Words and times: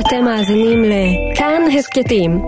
אתם 0.00 0.24
מאזינים 0.24 0.82
לכאן 0.84 1.62
הסכתים, 1.78 2.42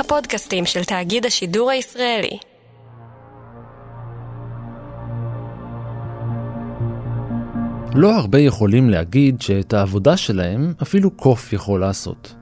הפודקאסטים 0.00 0.66
של 0.66 0.84
תאגיד 0.84 1.26
השידור 1.26 1.70
הישראלי. 1.70 2.38
לא 7.94 8.14
הרבה 8.14 8.38
יכולים 8.38 8.90
להגיד 8.90 9.42
שאת 9.42 9.72
העבודה 9.72 10.16
שלהם 10.16 10.72
אפילו 10.82 11.10
קוף 11.10 11.52
יכול 11.52 11.80
לעשות. 11.80 12.34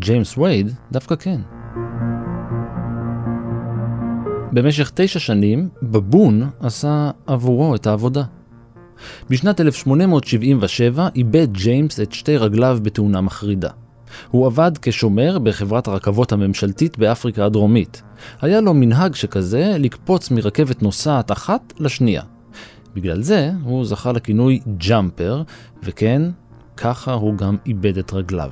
ג'יימס 0.00 0.38
וייד 0.38 0.72
דווקא 0.92 1.14
כן. 1.16 1.40
במשך 4.52 4.90
תשע 4.94 5.18
שנים, 5.18 5.68
בבון 5.82 6.50
עשה 6.60 7.10
עבורו 7.26 7.74
את 7.74 7.86
העבודה. 7.86 8.22
בשנת 9.30 9.60
1877 9.60 11.08
איבד 11.14 11.52
ג'יימס 11.52 12.00
את 12.00 12.12
שתי 12.12 12.36
רגליו 12.36 12.78
בתאונה 12.82 13.20
מחרידה. 13.20 13.70
הוא 14.30 14.46
עבד 14.46 14.72
כשומר 14.82 15.38
בחברת 15.38 15.88
הרכבות 15.88 16.32
הממשלתית 16.32 16.98
באפריקה 16.98 17.44
הדרומית. 17.44 18.02
היה 18.40 18.60
לו 18.60 18.74
מנהג 18.74 19.14
שכזה 19.14 19.76
לקפוץ 19.78 20.30
מרכבת 20.30 20.82
נוסעת 20.82 21.32
אחת 21.32 21.72
לשנייה. 21.78 22.22
בגלל 22.94 23.22
זה 23.22 23.50
הוא 23.62 23.84
זכה 23.84 24.12
לכינוי 24.12 24.60
ג'אמפר, 24.76 25.42
וכן, 25.82 26.22
ככה 26.76 27.12
הוא 27.12 27.36
גם 27.36 27.56
איבד 27.66 27.98
את 27.98 28.12
רגליו. 28.12 28.50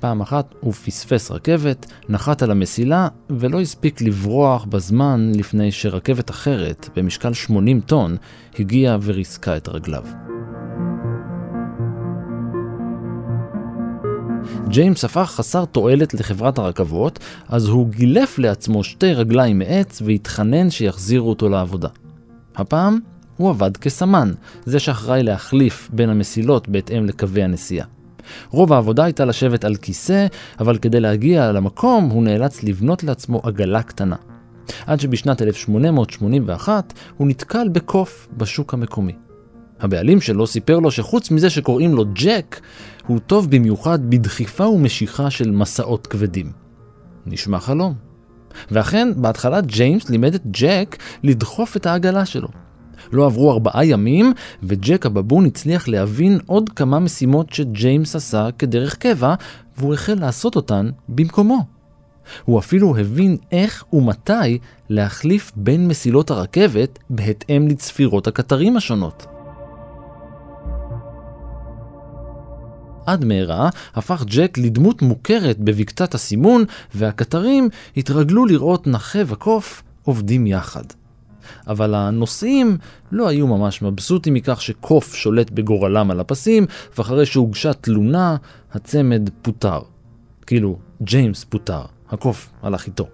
פעם 0.00 0.20
אחת 0.20 0.54
הוא 0.60 0.72
פספס 0.72 1.30
רכבת, 1.30 1.86
נחת 2.08 2.42
על 2.42 2.50
המסילה 2.50 3.08
ולא 3.30 3.60
הספיק 3.60 4.00
לברוח 4.00 4.64
בזמן 4.64 5.32
לפני 5.34 5.72
שרכבת 5.72 6.30
אחרת, 6.30 6.88
במשקל 6.96 7.32
80 7.32 7.80
טון, 7.80 8.16
הגיעה 8.58 8.98
וריסקה 9.02 9.56
את 9.56 9.68
רגליו. 9.68 10.04
ג'יימס 14.68 15.04
הפך 15.04 15.32
חסר 15.36 15.64
תועלת 15.64 16.14
לחברת 16.14 16.58
הרכבות, 16.58 17.18
אז 17.48 17.68
הוא 17.68 17.88
גילף 17.88 18.38
לעצמו 18.38 18.84
שתי 18.84 19.12
רגליים 19.12 19.58
מעץ 19.58 20.02
והתחנן 20.04 20.70
שיחזירו 20.70 21.28
אותו 21.28 21.48
לעבודה. 21.48 21.88
הפעם 22.56 22.98
הוא 23.36 23.50
עבד 23.50 23.76
כסמן, 23.76 24.32
זה 24.64 24.78
שאחראי 24.78 25.22
להחליף 25.22 25.90
בין 25.92 26.10
המסילות 26.10 26.68
בהתאם 26.68 27.06
לקווי 27.06 27.42
הנסיעה. 27.42 27.86
רוב 28.50 28.72
העבודה 28.72 29.04
הייתה 29.04 29.24
לשבת 29.24 29.64
על 29.64 29.76
כיסא, 29.76 30.26
אבל 30.60 30.78
כדי 30.78 31.00
להגיע 31.00 31.52
למקום 31.52 32.04
הוא 32.04 32.22
נאלץ 32.22 32.62
לבנות 32.62 33.04
לעצמו 33.04 33.40
עגלה 33.44 33.82
קטנה. 33.82 34.16
עד 34.86 35.00
שבשנת 35.00 35.42
1881 35.42 36.92
הוא 37.16 37.28
נתקל 37.28 37.68
בקוף 37.68 38.28
בשוק 38.36 38.74
המקומי. 38.74 39.12
הבעלים 39.80 40.20
שלו 40.20 40.46
סיפר 40.46 40.78
לו 40.78 40.90
שחוץ 40.90 41.30
מזה 41.30 41.50
שקוראים 41.50 41.94
לו 41.94 42.04
ג'ק, 42.12 42.60
הוא 43.06 43.18
טוב 43.18 43.50
במיוחד 43.50 44.10
בדחיפה 44.10 44.66
ומשיכה 44.66 45.30
של 45.30 45.50
מסעות 45.50 46.06
כבדים. 46.06 46.52
נשמע 47.26 47.60
חלום. 47.60 47.94
ואכן, 48.70 49.08
בהתחלה 49.16 49.60
ג'יימס 49.60 50.10
לימד 50.10 50.34
את 50.34 50.42
ג'ק 50.50 50.96
לדחוף 51.22 51.76
את 51.76 51.86
העגלה 51.86 52.26
שלו. 52.26 52.48
לא 53.12 53.26
עברו 53.26 53.52
ארבעה 53.52 53.84
ימים, 53.84 54.32
וג'ק 54.62 55.06
הבבון 55.06 55.46
הצליח 55.46 55.88
להבין 55.88 56.38
עוד 56.46 56.68
כמה 56.68 56.98
משימות 56.98 57.52
שג'יימס 57.52 58.16
עשה 58.16 58.48
כדרך 58.58 58.96
קבע, 58.96 59.34
והוא 59.78 59.94
החל 59.94 60.14
לעשות 60.14 60.56
אותן 60.56 60.90
במקומו. 61.08 61.64
הוא 62.44 62.58
אפילו 62.58 62.96
הבין 62.96 63.36
איך 63.52 63.84
ומתי 63.92 64.58
להחליף 64.88 65.52
בין 65.56 65.88
מסילות 65.88 66.30
הרכבת 66.30 66.98
בהתאם 67.10 67.68
לצפירות 67.68 68.26
הקטרים 68.26 68.76
השונות. 68.76 69.26
עד 73.06 73.24
מהרה 73.24 73.68
הפך 73.94 74.24
ג'ק 74.26 74.58
לדמות 74.58 75.02
מוכרת 75.02 75.58
בבקתת 75.58 76.14
הסימון, 76.14 76.64
והקטרים 76.94 77.68
התרגלו 77.96 78.46
לראות 78.46 78.86
נחה 78.86 79.18
וקוף 79.26 79.82
עובדים 80.04 80.46
יחד. 80.46 80.84
אבל 81.70 81.94
הנוסעים 81.94 82.78
לא 83.12 83.28
היו 83.28 83.46
ממש 83.46 83.82
מבסוטים 83.82 84.34
מכך 84.34 84.62
שקוף 84.62 85.14
שולט 85.14 85.50
בגורלם 85.50 86.10
על 86.10 86.20
הפסים, 86.20 86.66
ואחרי 86.98 87.26
שהוגשה 87.26 87.72
תלונה, 87.72 88.36
הצמד 88.72 89.30
פוטר. 89.42 89.80
כאילו, 90.46 90.78
ג'יימס 91.02 91.44
פוטר, 91.44 91.82
הקוף 92.10 92.50
הלך 92.62 92.86
איתו. 92.86 93.06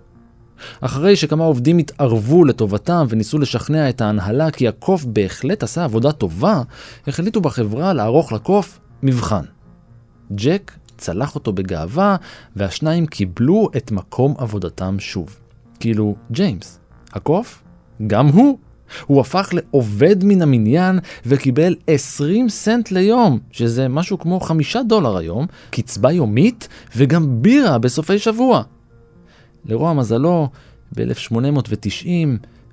אחרי 0.81 1.17
שכמה 1.17 1.45
עובדים 1.45 1.79
התערבו 1.79 2.45
לטובתם 2.45 3.07
וניסו 3.09 3.39
לשכנע 3.39 3.89
את 3.89 4.01
ההנהלה 4.01 4.51
כי 4.51 4.69
הקוף 4.69 5.05
בהחלט 5.05 5.63
עשה 5.63 5.85
עבודה 5.85 6.13
טובה, 6.13 6.63
החליטו 7.07 7.41
בחברה 7.41 7.93
לערוך 7.93 8.33
לקוף 8.33 8.81
מבחן. 9.03 9.45
ג'ק 10.33 10.73
צלח 10.99 11.35
אותו 11.35 11.53
בגאווה, 11.53 12.17
והשניים 12.57 13.07
קיבלו 13.07 13.69
את 13.77 13.93
מקום 13.93 14.35
עבודתם 14.39 14.97
שוב. 14.99 15.37
כאילו, 15.81 16.17
ג'יימס, 16.31 16.79
הקוף 17.13 17.63
גם 18.07 18.27
הוא. 18.27 18.59
הוא 19.07 19.21
הפך 19.21 19.51
לעובד 19.53 20.25
מן 20.25 20.43
המניין 20.43 20.99
וקיבל 21.27 21.75
20 21.87 22.49
סנט 22.49 22.91
ליום, 22.91 23.39
שזה 23.51 23.89
משהו 23.89 24.19
כמו 24.19 24.41
5 24.41 24.77
דולר 24.77 25.17
היום, 25.17 25.47
קצבה 25.71 26.13
יומית 26.13 26.69
וגם 26.97 27.43
בירה 27.43 27.79
בסופי 27.79 28.19
שבוע. 28.19 28.63
לרוע 29.65 29.93
מזלו, 29.93 30.49
ב-1890 30.97 32.09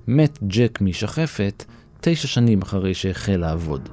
מת 0.08 0.38
ג'ק 0.46 0.78
משחפת, 0.80 1.64
תשע 2.00 2.28
שנים 2.28 2.62
אחרי 2.62 2.94
שהחל 2.94 3.36
לעבוד. 3.36 3.88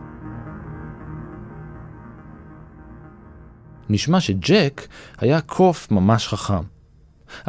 נשמע 3.89 4.19
שג'ק 4.19 4.87
היה 5.17 5.41
קוף 5.41 5.91
ממש 5.91 6.27
חכם. 6.27 6.80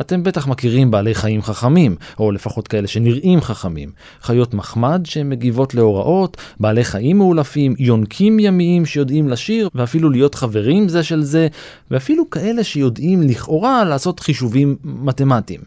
אתם 0.00 0.22
בטח 0.22 0.47
מכירים 0.47 0.91
בעלי 0.91 1.15
חיים 1.15 1.43
חכמים, 1.43 1.97
או 2.19 2.32
לפחות 2.32 2.69
כאלה 2.69 2.87
שנראים 2.88 3.41
חכמים. 3.41 3.91
חיות 4.20 4.54
מחמד 4.54 5.00
שמגיבות 5.04 5.75
להוראות, 5.75 6.37
בעלי 6.60 6.84
חיים 6.84 7.19
מאולפים, 7.19 7.75
יונקים 7.78 8.38
ימיים 8.38 8.87
שיודעים 8.87 9.28
לשיר, 9.28 9.69
ואפילו 9.75 10.10
להיות 10.10 10.34
חברים 10.34 10.88
זה 10.88 11.03
של 11.03 11.22
זה, 11.22 11.48
ואפילו 11.91 12.31
כאלה 12.31 12.65
שיודעים 12.65 13.22
לכאורה 13.22 13.84
לעשות 13.84 14.21
חישובים 14.21 14.76
מתמטיים. 14.84 15.60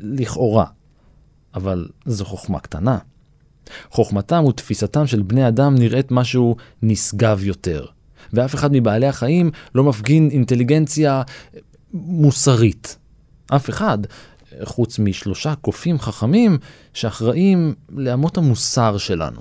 לכאורה. 0.00 0.64
אבל 1.54 1.86
זו 2.06 2.24
חוכמה 2.24 2.60
קטנה. 2.60 2.98
חוכמתם 3.90 4.44
ותפיסתם 4.44 5.06
של 5.06 5.22
בני 5.22 5.48
אדם 5.48 5.74
נראית 5.74 6.10
משהו 6.10 6.56
נשגב 6.82 7.44
יותר. 7.44 7.86
ואף 8.32 8.54
אחד 8.54 8.70
מבעלי 8.72 9.06
החיים 9.06 9.50
לא 9.74 9.84
מפגין 9.84 10.28
אינטליגנציה 10.32 11.22
מוסרית. 11.94 12.98
אף 13.56 13.70
אחד, 13.70 13.98
חוץ 14.64 14.98
משלושה 14.98 15.54
קופים 15.54 15.98
חכמים 15.98 16.58
שאחראים 16.94 17.74
לאמות 17.88 18.38
המוסר 18.38 18.98
שלנו. 18.98 19.40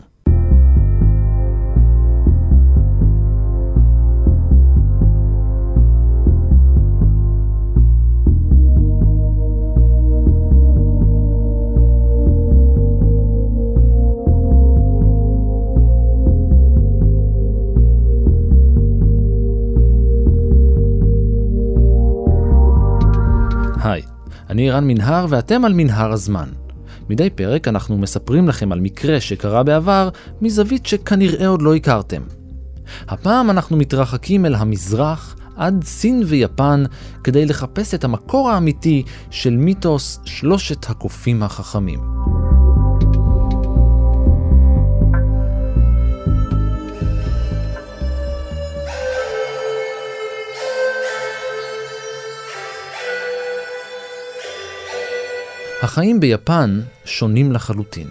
אני 24.58 24.72
רן 24.72 24.88
מנהר 24.88 25.26
ואתם 25.30 25.66
על 25.66 25.74
מנהר 25.74 26.12
הזמן. 26.12 26.50
מדי 27.10 27.30
פרק 27.30 27.68
אנחנו 27.68 27.98
מספרים 27.98 28.48
לכם 28.48 28.72
על 28.72 28.80
מקרה 28.80 29.20
שקרה 29.20 29.64
בעבר 29.64 30.10
מזווית 30.42 30.86
שכנראה 30.86 31.48
עוד 31.48 31.62
לא 31.62 31.76
הכרתם. 31.76 32.22
הפעם 33.08 33.50
אנחנו 33.50 33.78
מתרחקים 33.78 34.46
אל 34.46 34.56
המזרח 34.56 35.36
עד 35.56 35.84
סין 35.84 36.24
ויפן 36.26 36.84
כדי 37.24 37.46
לחפש 37.46 37.94
את 37.94 38.04
המקור 38.04 38.50
האמיתי 38.50 39.04
של 39.30 39.58
מיתוס 39.58 40.20
שלושת 40.26 40.90
הקופים 40.90 41.44
החכמים. 41.44 42.00
החיים 55.82 56.20
ביפן 56.20 56.82
שונים 57.06 57.52
לחלוטין. 57.52 58.08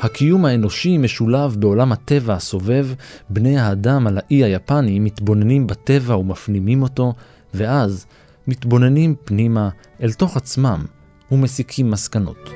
הקיום 0.00 0.44
האנושי 0.44 0.98
משולב 0.98 1.56
בעולם 1.58 1.92
הטבע 1.92 2.34
הסובב, 2.34 2.86
בני 3.30 3.58
האדם 3.58 4.06
על 4.06 4.18
האי 4.18 4.44
היפני 4.44 4.98
מתבוננים 4.98 5.66
בטבע 5.66 6.16
ומפנימים 6.16 6.82
אותו, 6.82 7.14
ואז 7.54 8.06
מתבוננים 8.46 9.14
פנימה 9.24 9.68
אל 10.02 10.12
תוך 10.12 10.36
עצמם 10.36 10.84
ומסיקים 11.32 11.90
מסקנות. 11.90 12.50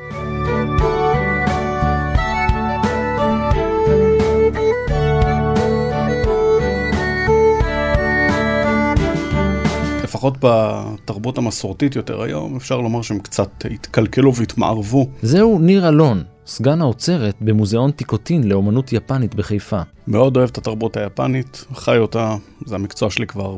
לפחות 10.20 10.36
בתרבות 10.40 11.38
המסורתית 11.38 11.96
יותר 11.96 12.22
היום, 12.22 12.56
אפשר 12.56 12.80
לומר 12.80 13.02
שהם 13.02 13.18
קצת 13.18 13.64
התקלקלו 13.70 14.34
והתמערבו. 14.34 15.06
זהו 15.22 15.58
ניר 15.58 15.88
אלון, 15.88 16.22
סגן 16.46 16.80
האוצרת 16.80 17.34
במוזיאון 17.40 17.90
טיקוטין 17.90 18.48
לאומנות 18.48 18.92
יפנית 18.92 19.34
בחיפה. 19.34 19.80
מאוד 20.08 20.36
אוהב 20.36 20.48
את 20.48 20.58
התרבות 20.58 20.96
היפנית, 20.96 21.64
חי 21.74 21.98
אותה, 21.98 22.36
זה 22.66 22.74
המקצוע 22.74 23.10
שלי 23.10 23.26
כבר 23.26 23.56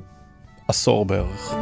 עשור 0.69 1.05
בערך. 1.05 1.55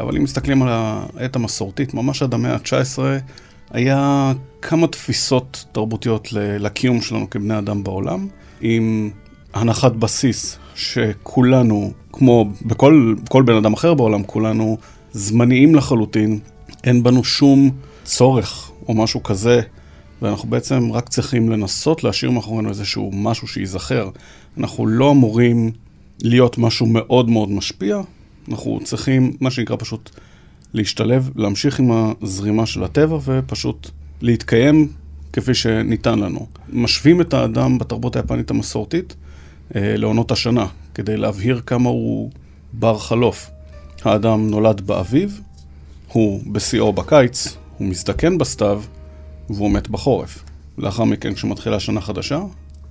אבל 0.00 0.16
אם 0.16 0.22
מסתכלים 0.22 0.62
על 0.62 0.68
העת 0.70 1.36
המסורתית, 1.36 1.94
ממש 1.94 2.22
עד 2.22 2.34
המאה 2.34 2.54
ה-19, 2.54 2.98
היה 3.70 4.32
כמה 4.62 4.86
תפיסות 4.86 5.64
תרבותיות 5.72 6.28
לקיום 6.32 7.00
שלנו 7.00 7.30
כבני 7.30 7.58
אדם 7.58 7.84
בעולם, 7.84 8.28
עם 8.60 9.10
הנחת 9.54 9.92
בסיס 9.92 10.58
שכולנו, 10.74 11.92
כמו 12.12 12.44
בכל 12.66 13.14
כל 13.28 13.42
בן 13.42 13.56
אדם 13.56 13.72
אחר 13.72 13.94
בעולם, 13.94 14.22
כולנו 14.22 14.78
זמניים 15.12 15.74
לחלוטין, 15.74 16.38
אין 16.84 17.02
בנו 17.02 17.24
שום 17.24 17.70
צורך 18.04 18.70
או 18.88 18.94
משהו 18.94 19.22
כזה, 19.22 19.60
ואנחנו 20.22 20.50
בעצם 20.50 20.92
רק 20.92 21.08
צריכים 21.08 21.50
לנסות 21.50 22.04
להשאיר 22.04 22.30
מאחורינו 22.30 22.68
איזשהו 22.68 23.10
משהו 23.14 23.48
שייזכר. 23.48 24.10
אנחנו 24.58 24.86
לא 24.86 25.10
אמורים 25.10 25.70
להיות 26.22 26.58
משהו 26.58 26.86
מאוד 26.86 27.30
מאוד 27.30 27.50
משפיע, 27.50 28.00
אנחנו 28.48 28.80
צריכים, 28.84 29.32
מה 29.40 29.50
שנקרא 29.50 29.76
פשוט 29.78 30.10
להשתלב, 30.74 31.30
להמשיך 31.36 31.80
עם 31.80 31.90
הזרימה 31.92 32.66
של 32.66 32.84
הטבע 32.84 33.18
ופשוט 33.24 33.90
להתקיים 34.20 34.88
כפי 35.32 35.54
שניתן 35.54 36.18
לנו. 36.18 36.46
משווים 36.72 37.20
את 37.20 37.34
האדם 37.34 37.78
בתרבות 37.78 38.16
היפנית 38.16 38.50
המסורתית 38.50 39.14
אה, 39.76 39.96
לעונות 39.96 40.30
השנה, 40.30 40.66
כדי 40.94 41.16
להבהיר 41.16 41.60
כמה 41.66 41.88
הוא 41.88 42.30
בר 42.72 42.98
חלוף. 42.98 43.50
האדם 44.04 44.50
נולד 44.50 44.80
באביב, 44.80 45.40
הוא 46.12 46.42
בשיאו 46.52 46.92
בקיץ, 46.92 47.56
הוא 47.78 47.88
מזדקן 47.88 48.38
בסתיו, 48.38 48.82
והוא 49.50 49.70
מת 49.70 49.88
בחורף. 49.88 50.44
לאחר 50.78 51.04
מכן, 51.04 51.34
כשמתחילה 51.34 51.80
שנה 51.80 52.00
חדשה, 52.00 52.40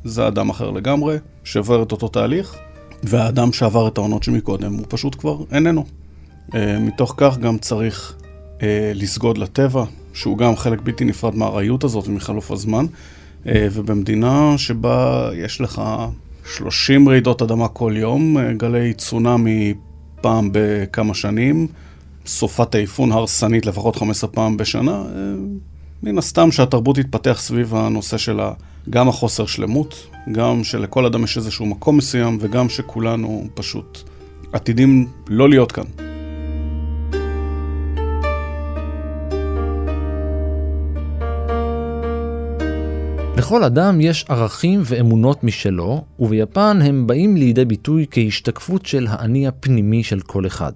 זה 0.03 0.27
אדם 0.27 0.49
אחר 0.49 0.71
לגמרי, 0.71 1.17
שעובר 1.43 1.83
את 1.83 1.91
אותו 1.91 2.07
תהליך, 2.07 2.55
והאדם 3.03 3.53
שעבר 3.53 3.87
את 3.87 3.97
העונות 3.97 4.23
שמקודם, 4.23 4.73
הוא 4.73 4.85
פשוט 4.89 5.15
כבר 5.19 5.37
איננו. 5.51 5.85
אה, 6.55 6.79
מתוך 6.79 7.13
כך 7.17 7.37
גם 7.37 7.57
צריך 7.57 8.15
אה, 8.63 8.91
לסגוד 8.95 9.37
לטבע, 9.37 9.83
שהוא 10.13 10.37
גם 10.37 10.55
חלק 10.55 10.81
בלתי 10.81 11.05
נפרד 11.05 11.35
מהארעיות 11.35 11.83
הזאת 11.83 12.07
ומחלוף 12.07 12.51
הזמן, 12.51 12.85
אה, 13.47 13.67
ובמדינה 13.71 14.53
שבה 14.57 15.29
יש 15.35 15.61
לך 15.61 15.81
30 16.55 17.09
רעידות 17.09 17.41
אדמה 17.41 17.67
כל 17.67 17.93
יום, 17.95 18.37
גלי 18.57 18.93
צונאמי 18.93 19.73
פעם 20.21 20.49
בכמה 20.51 21.13
שנים, 21.13 21.67
סופת 22.25 22.71
טייפון 22.71 23.11
הרסנית 23.11 23.65
לפחות 23.65 23.95
15 23.95 24.29
פעם 24.29 24.57
בשנה, 24.57 25.03
מן 26.03 26.17
הסתם 26.17 26.51
שהתרבות 26.51 26.95
תתפתח 26.95 27.37
סביב 27.41 27.75
הנושא 27.75 28.17
של 28.17 28.39
גם 28.89 29.09
החוסר 29.09 29.45
שלמות, 29.45 30.07
גם 30.31 30.63
שלכל 30.63 31.05
אדם 31.05 31.23
יש 31.23 31.37
איזשהו 31.37 31.65
מקום 31.65 31.97
מסוים, 31.97 32.37
וגם 32.41 32.69
שכולנו 32.69 33.47
פשוט 33.53 33.99
עתידים 34.53 35.07
לא 35.27 35.49
להיות 35.49 35.71
כאן. 35.71 36.06
לכל 43.37 43.63
אדם 43.63 44.01
יש 44.01 44.25
ערכים 44.29 44.81
ואמונות 44.85 45.43
משלו, 45.43 46.03
וביפן 46.19 46.79
הם 46.81 47.07
באים 47.07 47.37
לידי 47.37 47.65
ביטוי 47.65 48.05
כהשתקפות 48.11 48.85
של 48.85 49.07
האני 49.09 49.47
הפנימי 49.47 50.03
של 50.03 50.19
כל 50.19 50.47
אחד. 50.47 50.71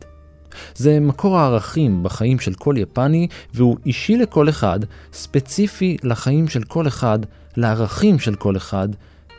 זה 0.76 1.00
מקור 1.00 1.38
הערכים 1.38 2.04
בחיים 2.04 2.40
של 2.40 2.54
כל 2.54 2.76
יפני, 2.78 3.28
והוא 3.54 3.78
אישי 3.86 4.18
לכל 4.18 4.50
אחד, 4.50 4.80
ספציפי 5.14 5.98
לחיים 6.04 6.48
של 6.48 6.64
כל 6.64 6.88
אחד, 6.88 7.20
לערכים 7.58 8.20
של 8.20 8.36
כל 8.36 8.58
אחד 8.58 8.90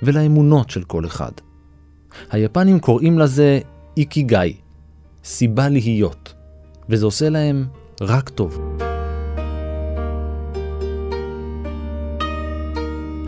ולאמונות 0.03 0.71
של 0.71 0.83
כל 0.83 1.07
אחד. 1.07 1.33
היפנים 2.31 2.81
קוראים 2.81 3.19
לזה 3.19 3.61
איקיגאי, 3.97 4.55
סיבה 5.25 5.69
להיות, 5.69 6.35
וזה 6.89 7.05
עושה 7.05 7.29
להם 7.29 7.67
רק 8.01 8.29
טוב. 8.29 8.72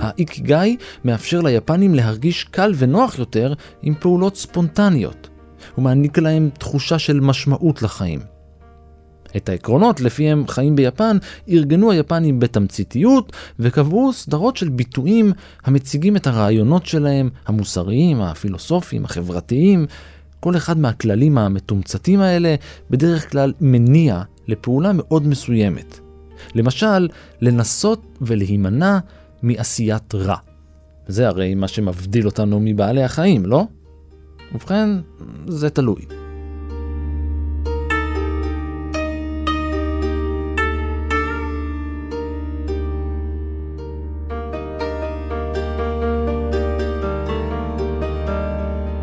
האיקיגאי 0.05 0.77
מאפשר 1.05 1.41
ליפנים 1.41 1.95
להרגיש 1.95 2.45
קל 2.45 2.73
ונוח 2.77 3.19
יותר 3.19 3.55
עם 3.83 3.95
פעולות 4.01 4.37
ספונטניות. 4.37 5.29
הוא 5.75 5.83
מעניק 5.83 6.19
להם 6.19 6.51
תחושה 6.59 6.99
של 6.99 7.21
משמעות 7.21 7.83
לחיים. 7.83 8.21
את 9.37 9.49
העקרונות 9.49 10.01
לפיהם 10.01 10.49
חיים 10.49 10.77
ביפן 10.77 11.17
ארגנו 11.49 11.91
היפנים 11.91 12.41
בתמציתיות 12.41 13.33
וקבעו 13.59 14.13
סדרות 14.13 14.57
של 14.57 14.69
ביטויים 14.69 15.33
המציגים 15.65 16.17
את 16.17 16.27
הרעיונות 16.27 16.87
שלהם, 16.87 17.31
המוסריים, 17.47 18.21
הפילוסופיים, 18.21 19.05
החברתיים. 19.05 19.87
כל 20.41 20.57
אחד 20.57 20.79
מהכללים 20.79 21.39
המתומצתים 21.39 22.21
האלה 22.21 22.55
בדרך 22.91 23.31
כלל 23.31 23.53
מניע 23.61 24.23
לפעולה 24.49 24.93
מאוד 24.93 25.27
מסוימת. 25.27 26.01
למשל, 26.55 27.09
לנסות 27.41 28.03
ולהימנע 28.21 28.99
מעשיית 29.45 30.15
רע. 30.15 30.37
זה 31.07 31.29
הרי 31.29 31.55
מה 31.55 31.69
שמבדיל 31.69 32.27
אותנו 32.27 32.61
מבעלי 32.61 33.03
החיים, 33.03 33.47
לא? 33.47 33.65
ובכן, 34.55 34.89
זה 35.47 35.71
תלוי. 35.71 36.07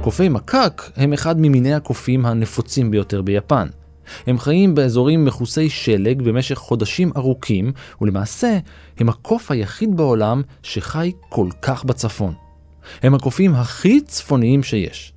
קופי 0.01 0.29
מקק 0.29 0.81
הם 0.95 1.13
אחד 1.13 1.35
ממיני 1.39 1.73
הקופים 1.73 2.25
הנפוצים 2.25 2.91
ביותר 2.91 3.21
ביפן. 3.21 3.67
הם 4.27 4.39
חיים 4.39 4.75
באזורים 4.75 5.25
מכוסי 5.25 5.69
שלג 5.69 6.21
במשך 6.21 6.55
חודשים 6.55 7.11
ארוכים, 7.17 7.71
ולמעשה 8.01 8.57
הם 8.97 9.09
הקוף 9.09 9.51
היחיד 9.51 9.97
בעולם 9.97 10.41
שחי 10.63 11.11
כל 11.29 11.49
כך 11.61 11.83
בצפון. 11.83 12.33
הם 13.03 13.15
הקופים 13.15 13.53
הכי 13.55 14.01
צפוניים 14.01 14.63
שיש. 14.63 15.13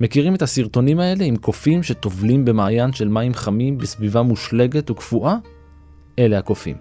מכירים 0.00 0.34
את 0.34 0.42
הסרטונים 0.42 1.00
האלה 1.00 1.24
עם 1.24 1.36
קופים 1.36 1.82
שטובלים 1.82 2.44
במעיין 2.44 2.92
של 2.92 3.08
מים 3.08 3.34
חמים 3.34 3.78
בסביבה 3.78 4.22
מושלגת 4.22 4.90
וקפואה? 4.90 5.36
אלה 6.18 6.38
הקופים. 6.38 6.76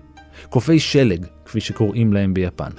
קופי 0.49 0.79
שלג, 0.79 1.25
כפי 1.45 1.61
שקוראים 1.61 2.13
להם 2.13 2.33
ביפן. 2.33 2.69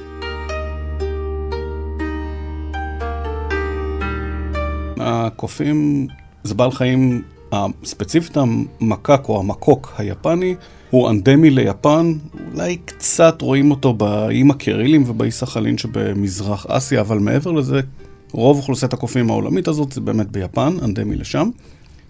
הקופים 4.97 6.07
זה 6.45 6.54
בעל 6.54 6.71
חיים, 6.71 7.23
ספציפית 7.85 8.37
המקק 8.37 9.21
או 9.29 9.41
המקוק 9.41 9.93
היפני, 9.99 10.55
הוא 10.91 11.11
אנדמי 11.11 11.51
ליפן, 11.51 12.13
אולי 12.53 12.77
קצת 12.85 13.43
רואים 13.43 13.71
אותו 13.71 13.93
באיים 13.93 14.51
הקרילים 14.51 15.05
ובאי 15.07 15.31
סחלין 15.31 15.79
שבמזרח 15.79 16.67
אסיה, 16.69 17.01
אבל 17.01 17.19
מעבר 17.19 17.53
לזה, 17.53 17.81
רוב 18.33 18.57
אוכלוסיית 18.57 18.93
הקופים 18.93 19.31
העולמית 19.31 19.69
הזאת 19.69 19.93
זה 19.93 20.01
באמת 20.01 20.31
ביפן, 20.31 20.77
אנדמי 20.85 21.17
לשם. 21.17 21.51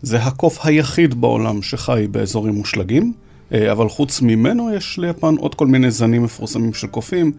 זה 0.03 0.23
הקוף 0.23 0.67
היחיד 0.67 1.21
בעולם 1.21 1.63
שחי 1.63 2.07
באזורים 2.11 2.55
מושלגים, 2.55 3.13
אה, 3.53 3.73
אבל 3.73 3.89
חוץ 3.89 4.21
ממנו 4.23 4.75
יש 4.75 4.99
ליפן 4.99 5.35
עוד 5.37 5.55
כל 5.55 5.67
מיני 5.67 5.91
זנים 5.91 6.23
מפורסמים 6.23 6.75
של 6.75 6.87
קופים, 6.87 7.33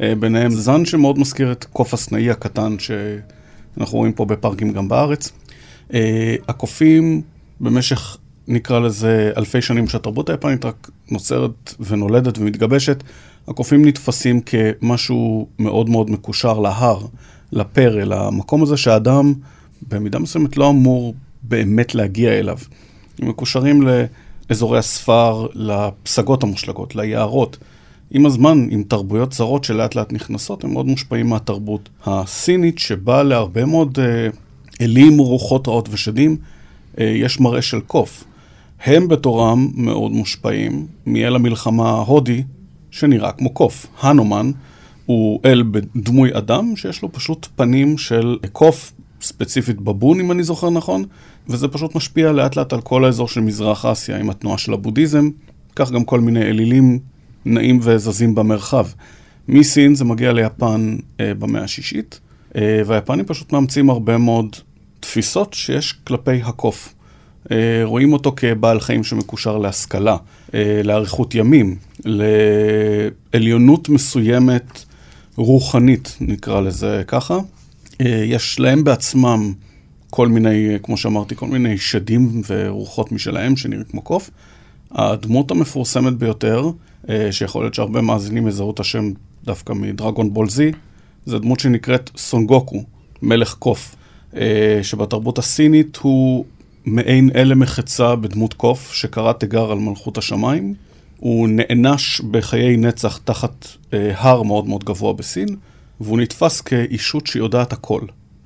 אה, 0.00 0.14
ביניהם 0.14 0.50
זן 0.50 0.84
שמאוד 0.84 1.18
מזכיר 1.18 1.52
את 1.52 1.64
קוף 1.64 1.94
הסנאי 1.94 2.30
הקטן 2.30 2.76
שאנחנו 2.78 3.98
רואים 3.98 4.12
פה 4.12 4.24
בפארקים 4.24 4.72
גם 4.72 4.88
בארץ. 4.88 5.32
אה, 5.94 6.36
הקופים 6.48 7.22
במשך, 7.60 8.16
נקרא 8.48 8.78
לזה, 8.78 9.32
אלפי 9.36 9.62
שנים 9.62 9.88
שהתרבות 9.88 10.30
היפנית 10.30 10.64
רק 10.64 10.90
נוצרת 11.10 11.74
ונולדת 11.80 12.38
ומתגבשת, 12.38 13.02
הקופים 13.48 13.84
נתפסים 13.84 14.40
כמשהו 14.40 15.48
מאוד 15.58 15.90
מאוד 15.90 16.10
מקושר 16.10 16.58
להר. 16.58 16.98
לפרא, 17.52 18.04
למקום 18.04 18.62
הזה 18.62 18.76
שהאדם 18.76 19.34
במידה 19.88 20.18
מסוימת 20.18 20.56
לא 20.56 20.70
אמור 20.70 21.14
באמת 21.42 21.94
להגיע 21.94 22.32
אליו. 22.32 22.58
הם 23.18 23.28
מקושרים 23.28 23.82
לאזורי 24.50 24.78
הספר, 24.78 25.46
לפסגות 25.54 26.42
המושלגות, 26.42 26.96
ליערות. 26.96 27.56
עם 28.10 28.26
הזמן, 28.26 28.66
עם 28.70 28.82
תרבויות 28.82 29.32
זרות 29.32 29.64
שלאט 29.64 29.94
לאט 29.94 30.12
נכנסות, 30.12 30.64
הם 30.64 30.72
מאוד 30.72 30.86
מושפעים 30.86 31.28
מהתרבות 31.28 31.88
הסינית, 32.06 32.78
שבה 32.78 33.22
להרבה 33.22 33.64
מאוד 33.64 33.98
אה, 33.98 34.28
אלים, 34.80 35.18
רוחות 35.18 35.68
רעות 35.68 35.88
ושדים, 35.92 36.36
יש 36.98 37.40
מראה 37.40 37.62
של 37.62 37.80
קוף. 37.80 38.24
הם 38.84 39.08
בתורם 39.08 39.68
מאוד 39.74 40.12
מושפעים 40.12 40.86
מאל 41.06 41.34
המלחמה 41.34 41.90
ההודי, 41.90 42.42
שנראה 42.90 43.32
כמו 43.32 43.50
קוף, 43.50 43.86
הנומן, 44.00 44.50
הוא 45.06 45.40
אל 45.44 45.62
בדמוי 45.70 46.30
אדם, 46.32 46.76
שיש 46.76 47.02
לו 47.02 47.12
פשוט 47.12 47.46
פנים 47.56 47.98
של 47.98 48.36
קוף, 48.52 48.92
ספציפית 49.22 49.80
בבון, 49.80 50.20
אם 50.20 50.32
אני 50.32 50.42
זוכר 50.42 50.70
נכון, 50.70 51.04
וזה 51.48 51.68
פשוט 51.68 51.94
משפיע 51.94 52.32
לאט 52.32 52.56
לאט 52.56 52.72
על 52.72 52.80
כל 52.80 53.04
האזור 53.04 53.28
של 53.28 53.40
מזרח 53.40 53.84
אסיה 53.84 54.18
עם 54.18 54.30
התנועה 54.30 54.58
של 54.58 54.72
הבודהיזם, 54.72 55.30
כך 55.76 55.90
גם 55.90 56.04
כל 56.04 56.20
מיני 56.20 56.42
אלילים 56.42 56.98
נעים 57.44 57.78
וזזים 57.82 58.34
במרחב. 58.34 58.86
מסין 59.48 59.94
זה 59.94 60.04
מגיע 60.04 60.32
ליפן 60.32 60.96
אה, 61.20 61.34
במאה 61.34 61.64
השישית, 61.64 62.20
אה, 62.56 62.82
והיפנים 62.86 63.24
פשוט 63.24 63.52
מאמצים 63.52 63.90
הרבה 63.90 64.18
מאוד 64.18 64.56
תפיסות 65.00 65.54
שיש 65.54 65.92
כלפי 66.04 66.42
הקוף. 66.42 66.94
אה, 67.50 67.80
רואים 67.84 68.12
אותו 68.12 68.32
כבעל 68.36 68.80
חיים 68.80 69.04
שמקושר 69.04 69.58
להשכלה, 69.58 70.16
אה, 70.54 70.80
לאריכות 70.84 71.34
ימים, 71.34 71.76
לעליונות 72.04 73.88
מסוימת 73.88 74.84
רוחנית, 75.36 76.16
נקרא 76.20 76.60
לזה 76.60 77.02
ככה. 77.06 77.38
אה, 78.00 78.22
יש 78.24 78.60
להם 78.60 78.84
בעצמם 78.84 79.52
כל 80.10 80.28
מיני, 80.28 80.76
כמו 80.82 80.96
שאמרתי, 80.96 81.36
כל 81.36 81.46
מיני 81.46 81.78
שדים 81.78 82.42
ורוחות 82.48 83.12
משלהם 83.12 83.56
שנראים 83.56 83.84
כמו 83.84 84.02
קוף. 84.02 84.30
הדמות 84.90 85.50
המפורסמת 85.50 86.12
ביותר, 86.12 86.70
שיכול 87.30 87.62
להיות 87.64 87.74
שהרבה 87.74 88.00
מאזינים 88.00 88.48
יזהו 88.48 88.70
את 88.70 88.80
השם 88.80 89.12
דווקא 89.44 89.72
מדרגון 89.72 90.32
בול 90.32 90.48
זי, 90.48 90.72
זה 91.26 91.38
דמות 91.38 91.60
שנקראת 91.60 92.10
סונגוקו, 92.16 92.84
מלך 93.22 93.54
קוף, 93.54 93.96
שבתרבות 94.82 95.38
הסינית 95.38 95.96
הוא 95.96 96.44
מעין 96.84 97.30
אלה 97.34 97.54
מחצה 97.54 98.16
בדמות 98.16 98.54
קוף 98.54 98.92
שקרא 98.92 99.32
תיגר 99.32 99.72
על 99.72 99.78
מלכות 99.78 100.18
השמיים. 100.18 100.74
הוא 101.18 101.48
נענש 101.48 102.20
בחיי 102.20 102.76
נצח 102.76 103.16
תחת 103.24 103.66
אה, 103.92 104.12
הר 104.16 104.42
מאוד 104.42 104.66
מאוד 104.66 104.84
גבוה 104.84 105.12
בסין, 105.12 105.56
והוא 106.00 106.18
נתפס 106.18 106.60
כאישות 106.60 107.26
שיודעת 107.26 107.72
הכל, 107.72 108.00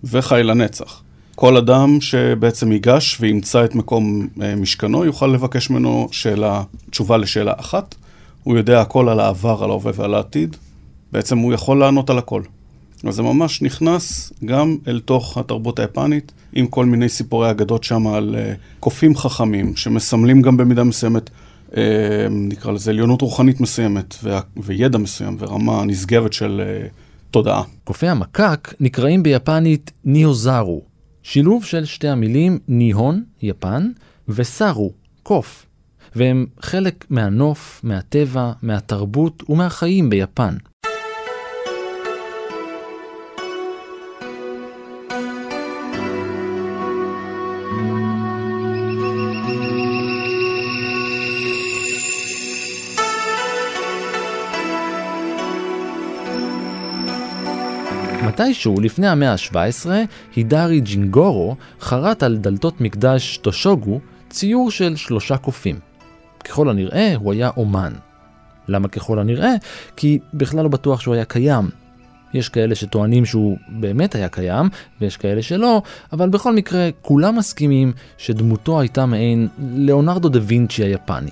וחי 0.04 0.42
לנצח. 0.42 1.02
כל 1.34 1.56
אדם 1.56 2.00
שבעצם 2.00 2.72
ייגש 2.72 3.16
וימצא 3.20 3.64
את 3.64 3.74
מקום 3.74 4.28
אה, 4.42 4.56
משכנו, 4.56 5.04
יוכל 5.04 5.26
לבקש 5.26 5.70
ממנו 5.70 6.08
שאלה, 6.12 6.62
תשובה 6.90 7.16
לשאלה 7.16 7.52
אחת. 7.56 7.94
הוא 8.42 8.56
יודע 8.56 8.80
הכל 8.80 9.08
על 9.08 9.20
העבר, 9.20 9.64
על 9.64 9.70
ההווה 9.70 9.92
ועל 9.94 10.14
העתיד. 10.14 10.56
בעצם 11.12 11.38
הוא 11.38 11.52
יכול 11.52 11.78
לענות 11.78 12.10
על 12.10 12.18
הכל. 12.18 12.42
אז 13.08 13.14
זה 13.14 13.22
ממש 13.22 13.62
נכנס 13.62 14.32
גם 14.44 14.76
אל 14.88 15.00
תוך 15.00 15.38
התרבות 15.38 15.78
היפנית, 15.78 16.32
עם 16.52 16.66
כל 16.66 16.86
מיני 16.86 17.08
סיפורי 17.08 17.50
אגדות 17.50 17.84
שם 17.84 18.06
על 18.06 18.34
uh, 18.34 18.58
קופים 18.80 19.16
חכמים, 19.16 19.76
שמסמלים 19.76 20.42
גם 20.42 20.56
במידה 20.56 20.84
מסוימת, 20.84 21.30
uh, 21.70 21.74
נקרא 22.30 22.72
לזה 22.72 22.90
עליונות 22.90 23.22
רוחנית 23.22 23.60
מסוימת, 23.60 24.14
וידע 24.56 24.98
מסוים, 24.98 25.36
ורמה 25.38 25.84
נשגבת 25.84 26.32
של 26.32 26.62
uh, 26.64 26.90
תודעה. 27.30 27.62
קופי 27.84 28.08
המקק 28.08 28.74
נקראים 28.80 29.22
ביפנית 29.22 29.90
ניאוזרו, 30.04 30.82
שילוב 31.22 31.64
של 31.64 31.84
שתי 31.84 32.08
המילים 32.08 32.58
ניהון, 32.68 33.22
יפן, 33.42 33.90
וסרו, 34.28 34.92
קוף, 35.22 35.66
והם 36.16 36.46
חלק 36.60 37.04
מהנוף, 37.10 37.80
מהטבע, 37.84 38.52
מהתרבות 38.62 39.42
ומהחיים 39.48 40.10
ביפן. 40.10 40.56
מתישהו 58.42 58.80
לפני 58.80 59.08
המאה 59.08 59.32
ה-17, 59.32 59.86
הידארי 60.36 60.80
ג'ינגורו 60.80 61.56
חרט 61.80 62.22
על 62.22 62.36
דלתות 62.36 62.80
מקדש 62.80 63.36
טושוגו 63.36 64.00
ציור 64.30 64.70
של 64.70 64.96
שלושה 64.96 65.36
קופים. 65.36 65.78
ככל 66.44 66.70
הנראה 66.70 67.14
הוא 67.16 67.32
היה 67.32 67.50
אומן. 67.56 67.92
למה 68.68 68.88
ככל 68.88 69.18
הנראה? 69.18 69.54
כי 69.96 70.18
בכלל 70.34 70.62
לא 70.62 70.68
בטוח 70.68 71.00
שהוא 71.00 71.14
היה 71.14 71.24
קיים. 71.24 71.68
יש 72.34 72.48
כאלה 72.48 72.74
שטוענים 72.74 73.24
שהוא 73.24 73.58
באמת 73.68 74.14
היה 74.14 74.28
קיים, 74.28 74.68
ויש 75.00 75.16
כאלה 75.16 75.42
שלא, 75.42 75.82
אבל 76.12 76.28
בכל 76.28 76.54
מקרה 76.54 76.88
כולם 77.02 77.36
מסכימים 77.36 77.92
שדמותו 78.18 78.80
הייתה 78.80 79.06
מעין 79.06 79.48
ליאונרדו 79.74 80.28
דה 80.28 80.40
וינצ'י 80.42 80.84
היפני. 80.84 81.30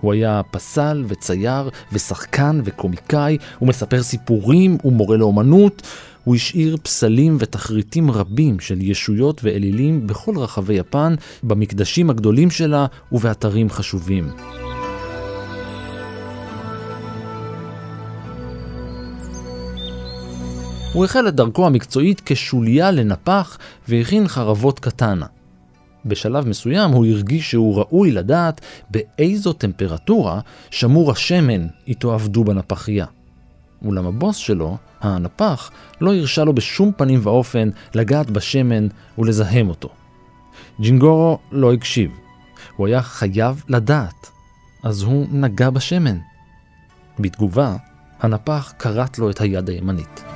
הוא 0.00 0.12
היה 0.12 0.40
פסל 0.50 1.04
וצייר 1.08 1.70
ושחקן 1.92 2.60
וקומיקאי, 2.64 3.38
הוא 3.58 3.68
מספר 3.68 4.02
סיפורים, 4.02 4.78
הוא 4.82 4.92
מורה 4.92 5.16
לאומנות, 5.16 5.82
הוא 6.28 6.36
השאיר 6.36 6.76
פסלים 6.82 7.36
ותחריטים 7.40 8.10
רבים 8.10 8.60
של 8.60 8.82
ישויות 8.82 9.40
ואלילים 9.44 10.06
בכל 10.06 10.38
רחבי 10.38 10.74
יפן, 10.74 11.14
במקדשים 11.42 12.10
הגדולים 12.10 12.50
שלה 12.50 12.86
ובאתרים 13.12 13.70
חשובים. 13.70 14.30
הוא 20.92 21.04
החל 21.04 21.28
את 21.28 21.34
דרכו 21.34 21.66
המקצועית 21.66 22.22
כשוליה 22.26 22.90
לנפח 22.90 23.58
והכין 23.88 24.28
חרבות 24.28 24.78
קטנה. 24.78 25.26
בשלב 26.04 26.48
מסוים 26.48 26.90
הוא 26.90 27.06
הרגיש 27.06 27.50
שהוא 27.50 27.76
ראוי 27.76 28.10
לדעת 28.10 28.60
באיזו 28.90 29.52
טמפרטורה 29.52 30.40
שמור 30.70 31.10
השמן 31.10 31.66
איתו 31.86 32.14
עבדו 32.14 32.44
בנפחייה. 32.44 33.06
אולם 33.84 34.06
הבוס 34.06 34.36
שלו, 34.36 34.76
הנפח, 35.00 35.70
לא 36.00 36.14
הרשה 36.14 36.44
לו 36.44 36.54
בשום 36.54 36.92
פנים 36.96 37.20
ואופן 37.22 37.68
לגעת 37.94 38.30
בשמן 38.30 38.88
ולזהם 39.18 39.68
אותו. 39.68 39.88
ג'ינגורו 40.80 41.38
לא 41.52 41.72
הקשיב. 41.72 42.10
הוא 42.76 42.86
היה 42.86 43.02
חייב 43.02 43.64
לדעת, 43.68 44.30
אז 44.82 45.02
הוא 45.02 45.26
נגע 45.30 45.70
בשמן. 45.70 46.18
בתגובה, 47.18 47.76
הנפח 48.20 48.72
כרת 48.78 49.18
לו 49.18 49.30
את 49.30 49.40
היד 49.40 49.68
הימנית. 49.68 50.27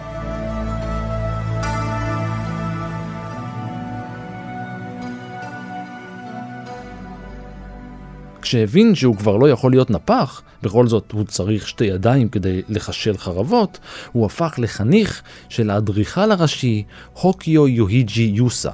כשהבין 8.52 8.94
שהוא 8.94 9.16
כבר 9.16 9.37
לא 9.37 9.50
יכול 9.50 9.71
להיות 9.71 9.90
נפח, 9.90 10.42
בכל 10.62 10.87
זאת 10.87 11.12
הוא 11.12 11.25
צריך 11.25 11.68
שתי 11.68 11.85
ידיים 11.85 12.28
כדי 12.28 12.62
לחשל 12.68 13.18
חרבות, 13.18 13.78
הוא 14.12 14.26
הפך 14.26 14.54
לחניך 14.59 15.23
של 15.49 15.71
האדריכל 15.71 16.32
הראשי 16.32 16.82
הוקיו 17.12 17.68
יוהיג'י 17.68 18.32
יוסה. 18.35 18.71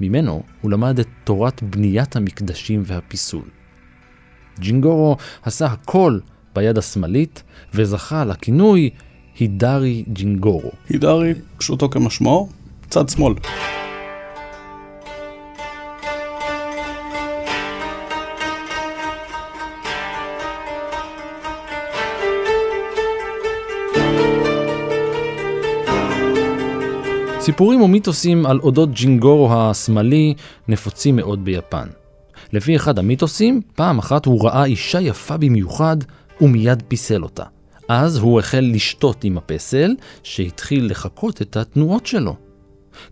ממנו 0.00 0.42
הוא 0.60 0.70
למד 0.70 0.98
את 0.98 1.06
תורת 1.24 1.62
בניית 1.62 2.16
המקדשים 2.16 2.82
והפיסול. 2.86 3.48
ג'ינגורו 4.60 5.16
עשה 5.42 5.66
הכל 5.66 6.18
ביד 6.54 6.78
השמאלית 6.78 7.42
וזכה 7.74 8.24
לכינוי 8.24 8.90
הידארי 9.38 10.04
ג'ינגורו. 10.12 10.70
הידארי, 10.88 11.34
פשוטו 11.58 11.90
כמשמעו, 11.90 12.48
צד 12.90 13.08
שמאל. 13.08 13.34
סיפורים 27.48 27.82
ומיתוסים 27.82 28.46
על 28.46 28.60
אודות 28.60 28.92
ג'ינגורו 28.92 29.52
השמאלי 29.52 30.34
נפוצים 30.68 31.16
מאוד 31.16 31.44
ביפן. 31.44 31.86
לפי 32.52 32.76
אחד 32.76 32.98
המיתוסים, 32.98 33.60
פעם 33.74 33.98
אחת 33.98 34.26
הוא 34.26 34.44
ראה 34.44 34.64
אישה 34.64 35.00
יפה 35.00 35.36
במיוחד 35.36 35.96
ומיד 36.40 36.82
פיסל 36.88 37.22
אותה. 37.22 37.44
אז 37.88 38.18
הוא 38.18 38.38
החל 38.38 38.70
לשתות 38.72 39.24
עם 39.24 39.38
הפסל, 39.38 39.94
שהתחיל 40.22 40.90
לחקות 40.90 41.42
את 41.42 41.56
התנועות 41.56 42.06
שלו. 42.06 42.36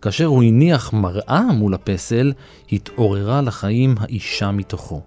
כאשר 0.02 0.24
הוא 0.24 0.42
הניח 0.42 0.92
מראה 0.92 1.42
מול 1.52 1.74
הפסל, 1.74 2.32
התעוררה 2.72 3.42
לחיים 3.42 3.94
האישה 4.00 4.50
מתוכו. 4.50 5.00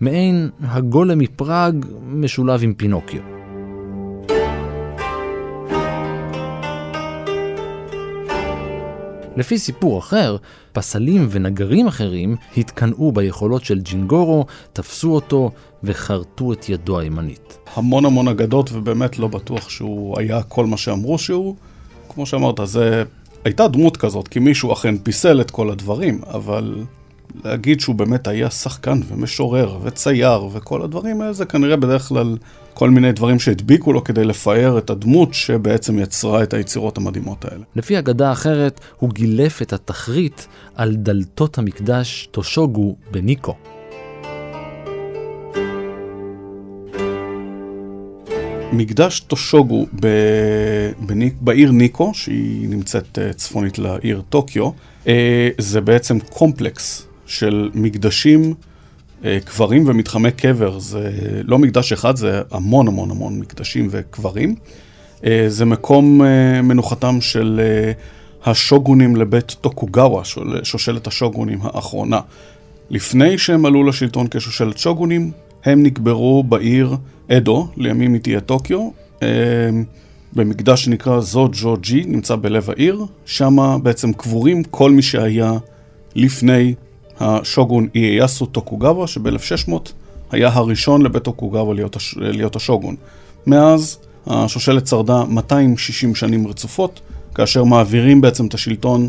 מעין 0.00 0.50
הגולם 0.60 1.18
מפראג 1.18 1.86
משולב 2.02 2.60
עם 2.62 2.74
פינוקיו. 2.74 3.35
לפי 9.36 9.58
סיפור 9.58 9.98
אחר, 9.98 10.36
פסלים 10.72 11.28
ונגרים 11.30 11.86
אחרים 11.86 12.36
התקנאו 12.56 13.12
ביכולות 13.12 13.64
של 13.64 13.80
ג'ינגורו, 13.80 14.46
תפסו 14.72 15.14
אותו 15.14 15.50
וחרטו 15.84 16.52
את 16.52 16.68
ידו 16.68 16.98
הימנית. 16.98 17.58
המון 17.74 18.04
המון 18.04 18.28
אגדות, 18.28 18.70
ובאמת 18.72 19.18
לא 19.18 19.28
בטוח 19.28 19.68
שהוא 19.68 20.18
היה 20.18 20.42
כל 20.42 20.66
מה 20.66 20.76
שאמרו 20.76 21.18
שהוא. 21.18 21.56
כמו 22.08 22.26
שאמרת, 22.26 22.60
זה 22.64 23.02
הייתה 23.44 23.68
דמות 23.68 23.96
כזאת, 23.96 24.28
כי 24.28 24.38
מישהו 24.38 24.72
אכן 24.72 24.98
פיסל 24.98 25.40
את 25.40 25.50
כל 25.50 25.70
הדברים, 25.70 26.20
אבל 26.26 26.74
להגיד 27.44 27.80
שהוא 27.80 27.94
באמת 27.94 28.28
היה 28.28 28.50
שחקן 28.50 29.00
ומשורר 29.08 29.78
וצייר 29.82 30.44
וכל 30.52 30.82
הדברים 30.82 31.20
האלה, 31.20 31.32
זה 31.32 31.44
כנראה 31.44 31.76
בדרך 31.76 32.02
כלל 32.02 32.36
כל 32.74 32.90
מיני 32.90 33.12
דברים 33.12 33.38
שהדביקו 33.38 33.92
לו 33.92 34.04
כדי 34.04 34.24
לפאר 34.24 34.78
את 34.78 34.90
הדמות 34.90 35.34
שבעצם 35.34 35.98
יצרה 35.98 36.42
את 36.42 36.54
היצירות 36.54 36.98
המדהימות 36.98 37.44
האלה. 37.44 37.64
לפי 37.76 37.98
אגדה 37.98 38.32
אחרת, 38.32 38.80
הוא 38.98 39.10
גילף 39.10 39.62
את 39.62 39.72
התכרית 39.72 40.46
על 40.74 40.96
דלתות 40.96 41.58
המקדש 41.58 42.28
טושוגו 42.30 42.96
בניקו. 43.10 43.54
מקדש 48.72 49.20
טושוגו 49.20 49.86
ב... 50.00 50.06
בניק... 51.06 51.34
בעיר 51.40 51.70
ניקו, 51.70 52.14
שהיא 52.14 52.68
נמצאת 52.68 53.18
אה, 53.18 53.32
צפונית 53.32 53.78
לעיר 53.78 54.22
טוקיו, 54.28 54.70
אה, 55.08 55.48
זה 55.58 55.80
בעצם 55.80 56.18
קומפלקס 56.20 57.06
של 57.26 57.70
מקדשים, 57.74 58.54
אה, 59.24 59.38
קברים 59.44 59.84
ומתחמי 59.86 60.30
קבר. 60.30 60.78
זה 60.78 61.10
לא 61.44 61.58
מקדש 61.58 61.92
אחד, 61.92 62.16
זה 62.16 62.42
המון 62.50 62.88
המון 62.88 63.10
המון 63.10 63.38
מקדשים 63.38 63.88
וקברים. 63.90 64.54
זה 65.48 65.64
מקום 65.64 66.20
מנוחתם 66.62 67.20
של 67.20 67.60
השוגונים 68.44 69.16
לבית 69.16 69.56
טוקוגאווה, 69.60 70.22
שושלת 70.62 71.06
השוגונים 71.06 71.58
האחרונה. 71.62 72.20
לפני 72.90 73.38
שהם 73.38 73.66
עלו 73.66 73.84
לשלטון 73.84 74.26
כשושלת 74.30 74.78
שוגונים, 74.78 75.30
הם 75.64 75.82
נקברו 75.82 76.42
בעיר 76.42 76.96
אדו, 77.32 77.68
לימים 77.76 78.12
היא 78.14 78.20
תהיה 78.20 78.40
טוקיו, 78.40 78.88
אה, 79.22 79.28
במקדש 80.32 80.84
שנקרא 80.84 81.20
זוג'ו 81.20 81.76
ג'י, 81.80 82.04
נמצא 82.06 82.36
בלב 82.36 82.70
העיר, 82.70 83.04
שם 83.24 83.78
בעצם 83.82 84.12
קבורים 84.12 84.64
כל 84.64 84.90
מי 84.90 85.02
שהיה 85.02 85.52
לפני 86.14 86.74
השוגון 87.20 87.88
אייסו 87.94 88.46
טוקוגאווה, 88.46 89.06
שב-1600 89.06 89.72
היה 90.30 90.48
הראשון 90.52 91.02
לבית 91.02 91.22
טוקוגאווה 91.22 91.74
להיות, 91.74 91.96
הש... 91.96 92.14
להיות 92.18 92.56
השוגון. 92.56 92.96
מאז 93.46 93.98
השושלת 94.26 94.86
שרדה 94.86 95.24
260 95.28 96.14
שנים 96.14 96.46
רצופות, 96.46 97.00
כאשר 97.34 97.64
מעבירים 97.64 98.20
בעצם 98.20 98.46
את 98.46 98.54
השלטון 98.54 99.08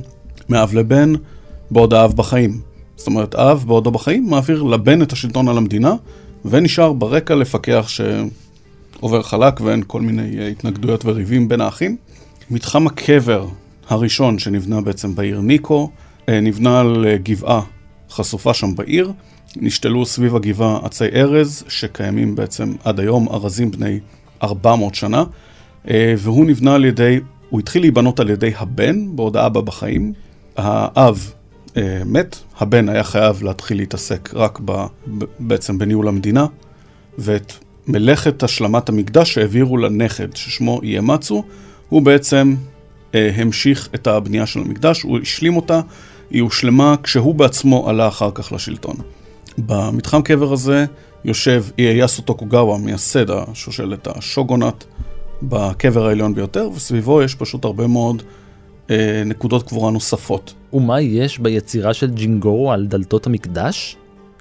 מאב 0.49 0.73
לבן, 0.73 1.13
בעוד 1.71 1.93
האב 1.93 2.13
בחיים. 2.13 2.59
זאת 2.95 3.07
אומרת, 3.07 3.35
אב 3.35 3.63
בעודו 3.67 3.91
בחיים 3.91 4.29
מעביר 4.29 4.63
לבן 4.63 5.01
את 5.01 5.13
השלטון 5.13 5.47
על 5.47 5.57
המדינה, 5.57 5.95
ונשאר 6.45 6.93
ברקע 6.93 7.35
לפקח 7.35 7.87
שעובר 7.87 9.21
חלק 9.21 9.61
ואין 9.61 9.83
כל 9.87 10.01
מיני 10.01 10.39
אה, 10.39 10.47
התנגדויות 10.47 11.05
וריבים 11.05 11.47
בין 11.47 11.61
האחים. 11.61 11.97
מתחם 12.51 12.87
הקבר 12.87 13.47
הראשון 13.89 14.39
שנבנה 14.39 14.81
בעצם 14.81 15.15
בעיר 15.15 15.41
ניקו, 15.41 15.89
אה, 16.29 16.39
נבנה 16.39 16.79
על 16.79 17.05
אה, 17.07 17.17
גבעה 17.17 17.61
חשופה 18.17 18.53
שם 18.53 18.75
בעיר. 18.75 19.11
נשתלו 19.55 20.05
סביב 20.05 20.35
הגבעה 20.35 20.79
עצי 20.83 21.05
ארז, 21.05 21.63
שקיימים 21.67 22.35
בעצם 22.35 22.73
עד 22.83 22.99
היום, 22.99 23.27
ארזים 23.29 23.71
בני 23.71 23.99
400 24.43 24.95
שנה, 24.95 25.23
והוא 26.17 26.45
נבנה 26.45 26.75
על 26.75 26.85
ידי, 26.85 27.19
הוא 27.49 27.59
התחיל 27.59 27.81
להיבנות 27.81 28.19
על 28.19 28.29
ידי 28.29 28.51
הבן, 28.57 29.15
בעוד 29.15 29.37
האבא 29.37 29.61
בחיים. 29.61 30.13
האב 30.57 31.31
אה, 31.77 32.01
מת, 32.05 32.35
הבן 32.59 32.89
היה 32.89 33.03
חייב 33.03 33.43
להתחיל 33.43 33.77
להתעסק 33.77 34.29
רק 34.33 34.59
ב, 34.65 34.71
ב, 35.17 35.25
בעצם 35.39 35.77
בניהול 35.77 36.07
המדינה, 36.07 36.45
ואת 37.17 37.53
מלאכת 37.87 38.43
השלמת 38.43 38.89
המקדש 38.89 39.33
שהעבירו 39.33 39.77
לנכד, 39.77 40.35
ששמו 40.35 40.79
יאמצו, 40.83 41.43
הוא 41.89 42.01
בעצם 42.01 42.55
אה, 43.15 43.31
המשיך 43.35 43.89
את 43.95 44.07
הבנייה 44.07 44.45
של 44.45 44.59
המקדש, 44.59 45.01
הוא 45.01 45.19
השלים 45.19 45.55
אותה, 45.55 45.81
היא 46.29 46.41
הושלמה 46.41 46.95
כשהוא 47.03 47.35
בעצמו 47.35 47.89
עלה 47.89 48.07
אחר 48.07 48.31
כך 48.33 48.51
לשלטון. 48.51 48.95
במתחם 49.57 50.21
קבר 50.21 50.53
הזה 50.53 50.85
יושב 51.25 51.63
אייסו 51.79 52.21
טוקוגאווה, 52.21 52.77
מייסד 52.77 53.31
השושלת 53.31 54.07
השוגונת, 54.07 54.85
בקבר 55.43 56.07
העליון 56.07 56.35
ביותר, 56.35 56.69
וסביבו 56.75 57.21
יש 57.21 57.35
פשוט 57.35 57.65
הרבה 57.65 57.87
מאוד 57.87 58.23
אה, 58.89 59.23
נקודות 59.25 59.67
קבורה 59.67 59.91
נוספות. 59.91 60.53
ומה 60.73 61.01
יש 61.01 61.39
ביצירה 61.39 61.93
של 61.93 62.11
ג'ינגורו 62.11 62.71
על 62.71 62.85
דלתות 62.85 63.27
המקדש? 63.27 63.95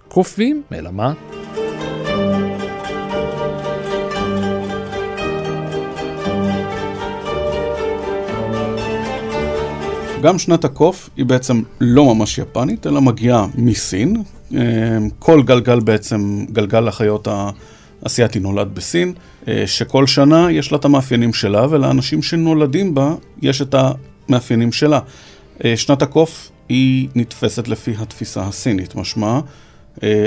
קופים, 0.09 0.62
אלא 0.72 0.90
מה? 0.90 1.12
גם 10.22 10.38
שנת 10.38 10.64
הקוף 10.64 11.11
היא 11.16 11.24
בעצם 11.24 11.62
לא 11.81 12.14
ממש 12.14 12.38
יפנית, 12.38 12.87
אלא 12.87 13.00
מגיעה 13.00 13.46
מסין. 13.55 14.22
אה, 14.55 14.61
כל 15.18 15.42
גלגל 15.42 15.81
בעצם, 15.81 16.44
גלגל 16.52 16.88
החיות 16.88 17.29
האסייתי 18.02 18.38
נולד 18.38 18.74
בסין, 18.74 19.12
אה, 19.48 19.66
שכל 19.66 20.07
שנה 20.07 20.52
יש 20.52 20.72
לה 20.72 20.79
את 20.79 20.85
המאפיינים 20.85 21.33
שלה, 21.33 21.66
ולאנשים 21.70 22.22
שנולדים 22.22 22.94
בה 22.94 23.14
יש 23.42 23.62
את 23.62 23.74
המאפיינים 24.29 24.72
שלה. 24.72 25.00
אה, 25.64 25.76
שנת 25.76 26.02
הקוף 26.02 26.50
היא 26.68 27.09
נתפסת 27.14 27.68
לפי 27.68 27.94
התפיסה 27.98 28.42
הסינית, 28.42 28.94
משמע 28.94 29.40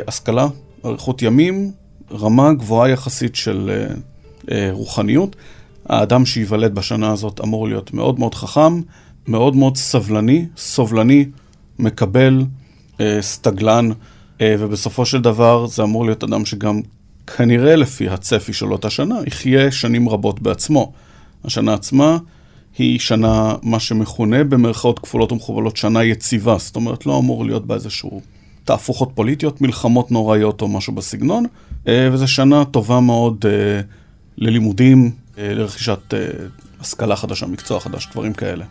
השכלה, 0.08 0.48
אריכות 0.86 1.22
ימים, 1.22 1.72
רמה 2.12 2.54
גבוהה 2.54 2.90
יחסית 2.90 3.36
של 3.36 3.86
רוחניות. 4.72 5.36
האדם 5.90 6.26
שייוולד 6.26 6.76
בשנה 6.76 7.12
הזאת 7.12 7.42
אמור 7.44 7.68
להיות 7.68 7.94
מאוד 7.94 8.20
מאוד 8.20 8.36
חכם, 8.36 8.82
מאוד 9.30 9.56
מאוד 9.56 9.78
סבלני, 9.78 10.46
סובלני, 10.58 11.26
מקבל, 11.80 12.46
סטגלן, 13.22 13.90
ובסופו 14.42 15.06
של 15.06 15.22
דבר 15.22 15.68
זה 15.68 15.84
אמור 15.84 16.06
להיות 16.06 16.24
אדם 16.24 16.46
שגם 16.46 16.82
כנראה 17.38 17.76
לפי 17.76 18.10
הצפי 18.10 18.54
של 18.54 18.72
אותה 18.72 18.90
שנה, 18.90 19.16
יחיה 19.28 19.72
שנים 19.72 20.10
רבות 20.10 20.42
בעצמו. 20.42 20.92
השנה 21.46 21.74
עצמה 21.74 22.18
היא 22.78 23.00
שנה, 23.00 23.56
מה 23.64 23.80
שמכונה 23.80 24.44
במרכאות 24.44 25.00
כפולות 25.00 25.32
ומכובלות, 25.32 25.78
שנה 25.78 26.04
יציבה. 26.04 26.58
זאת 26.58 26.76
אומרת, 26.76 27.06
לא 27.06 27.18
אמור 27.20 27.46
להיות 27.46 27.68
בה 27.68 27.76
איזשהו 27.76 28.22
תהפוכות 28.64 29.12
פוליטיות, 29.16 29.62
מלחמות 29.62 30.12
נוראיות 30.12 30.62
או 30.62 30.68
משהו 30.68 30.94
בסגנון, 30.94 31.46
אה, 31.88 32.10
וזו 32.12 32.28
שנה 32.28 32.66
טובה 32.66 33.00
מאוד 33.00 33.46
אה, 33.46 33.82
ללימודים, 34.38 35.12
אה, 35.38 35.54
לרכישת 35.54 36.14
השכלה 36.80 37.16
חדשה, 37.16 37.46
מקצוע 37.46 37.80
חדש, 37.80 38.08
דברים 38.12 38.34
כאלה. 38.34 38.66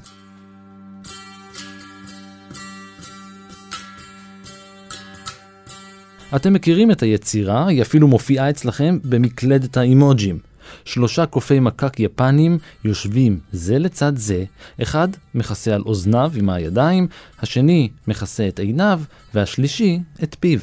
אתם 6.36 6.52
מכירים 6.52 6.90
את 6.90 7.02
היצירה, 7.02 7.66
היא 7.66 7.82
אפילו 7.82 8.08
מופיעה 8.08 8.50
אצלכם 8.50 8.98
במקלדת 9.04 9.76
האימוג'ים. 9.76 10.38
שלושה 10.84 11.26
קופי 11.26 11.60
מקק 11.60 12.00
יפנים 12.00 12.58
יושבים 12.84 13.38
זה 13.52 13.78
לצד 13.78 14.16
זה, 14.16 14.44
אחד 14.82 15.08
מכסה 15.34 15.74
על 15.74 15.82
אוזניו 15.86 16.32
עם 16.34 16.50
הידיים, 16.50 17.08
השני 17.40 17.88
מכסה 18.08 18.48
את 18.48 18.58
עיניו, 18.58 19.00
והשלישי 19.34 20.00
את 20.22 20.36
פיו. 20.40 20.58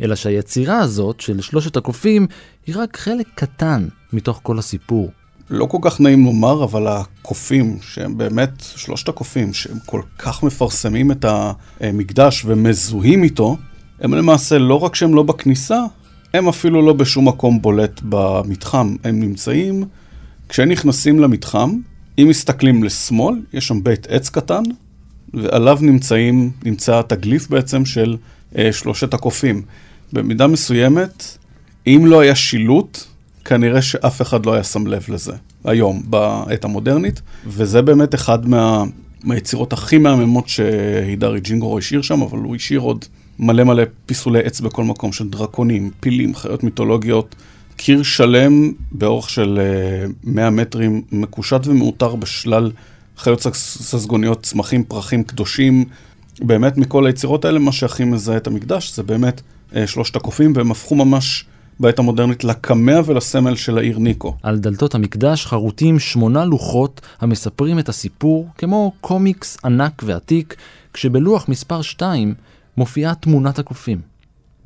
אלא 0.00 0.14
שהיצירה 0.14 0.78
הזאת 0.78 1.20
של 1.20 1.40
שלושת 1.40 1.76
הקופים 1.76 2.26
היא 2.66 2.74
רק 2.78 2.96
חלק 2.96 3.26
קטן 3.34 3.88
מתוך 4.12 4.40
כל 4.42 4.58
הסיפור. 4.58 5.10
לא 5.50 5.66
כל 5.66 5.78
כך 5.82 6.00
נעים 6.00 6.24
לומר, 6.24 6.64
אבל 6.64 6.86
הקופים, 6.86 7.78
שהם 7.80 8.18
באמת 8.18 8.50
שלושת 8.60 9.08
הקופים, 9.08 9.54
שהם 9.54 9.78
כל 9.86 10.02
כך 10.18 10.42
מפרסמים 10.42 11.12
את 11.12 11.24
המקדש 11.80 12.42
ומזוהים 12.46 13.22
איתו, 13.22 13.56
הם 14.00 14.14
למעשה 14.14 14.58
לא 14.58 14.74
רק 14.74 14.94
שהם 14.94 15.14
לא 15.14 15.22
בכניסה, 15.22 15.80
הם 16.34 16.48
אפילו 16.48 16.86
לא 16.86 16.92
בשום 16.92 17.28
מקום 17.28 17.62
בולט 17.62 18.00
במתחם, 18.04 18.96
הם 19.04 19.20
נמצאים, 19.20 19.84
כשנכנסים 20.48 21.20
למתחם, 21.20 21.76
אם 22.18 22.28
מסתכלים 22.28 22.84
לשמאל, 22.84 23.34
יש 23.52 23.66
שם 23.66 23.82
בית 23.84 24.06
עץ 24.10 24.28
קטן, 24.28 24.62
ועליו 25.34 25.78
נמצאים, 25.80 26.50
נמצא 26.64 26.98
התגליף 26.98 27.48
בעצם 27.50 27.84
של 27.84 28.16
אה, 28.58 28.72
שלושת 28.72 29.14
הקופים. 29.14 29.62
במידה 30.12 30.46
מסוימת, 30.46 31.38
אם 31.86 32.02
לא 32.06 32.20
היה 32.20 32.34
שילוט, 32.34 32.98
כנראה 33.44 33.82
שאף 33.82 34.22
אחד 34.22 34.46
לא 34.46 34.54
היה 34.54 34.64
שם 34.64 34.86
לב 34.86 35.04
לזה 35.08 35.32
היום, 35.64 36.02
בעת 36.04 36.64
המודרנית, 36.64 37.22
וזה 37.46 37.82
באמת 37.82 38.14
אחד 38.14 38.48
מה, 38.48 38.84
מהיצירות 39.24 39.72
הכי 39.72 39.98
מהממות 39.98 40.48
שהידרי 40.48 41.40
ג'ינגורו 41.40 41.78
השאיר 41.78 42.02
שם, 42.02 42.22
אבל 42.22 42.38
הוא 42.38 42.56
השאיר 42.56 42.80
עוד 42.80 43.04
מלא 43.38 43.64
מלא 43.64 43.82
פיסולי 44.06 44.40
עץ 44.44 44.60
בכל 44.60 44.84
מקום 44.84 45.12
של 45.12 45.28
דרקונים, 45.28 45.90
פילים, 46.00 46.34
חיות 46.34 46.64
מיתולוגיות. 46.64 47.34
קיר 47.76 48.02
שלם 48.02 48.72
באורך 48.92 49.30
של 49.30 49.58
100 50.24 50.44
אה, 50.44 50.50
מטרים, 50.50 51.02
מקושט 51.12 51.66
ומעוטר 51.66 52.16
בשלל 52.16 52.70
חיות 53.16 53.40
ססגוניות, 53.52 54.42
צמחים, 54.42 54.84
פרחים 54.84 55.22
קדושים. 55.22 55.84
באמת 56.40 56.76
מכל 56.76 57.06
היצירות 57.06 57.44
האלה, 57.44 57.58
מה 57.58 57.72
שהכי 57.72 58.04
מזהה 58.04 58.36
את 58.36 58.46
המקדש 58.46 58.96
זה 58.96 59.02
באמת 59.02 59.40
אה, 59.76 59.86
שלושת 59.86 60.16
הקופים, 60.16 60.52
והם 60.56 60.70
הפכו 60.70 60.94
ממש 60.94 61.44
בעת 61.80 61.98
המודרנית 61.98 62.44
לקמע 62.44 63.00
ולסמל 63.06 63.56
של 63.56 63.78
העיר 63.78 63.98
ניקו. 63.98 64.36
על 64.42 64.58
דלתות 64.58 64.94
המקדש 64.94 65.46
חרוטים 65.46 65.98
שמונה 65.98 66.44
לוחות 66.44 67.00
המספרים 67.20 67.78
את 67.78 67.88
הסיפור 67.88 68.48
כמו 68.58 68.92
קומיקס 69.00 69.58
ענק 69.64 70.02
ועתיק, 70.06 70.56
כשבלוח 70.92 71.48
מספר 71.48 71.82
2 71.82 72.34
מופיעה 72.78 73.14
תמונת 73.14 73.58
הקופים. 73.58 74.00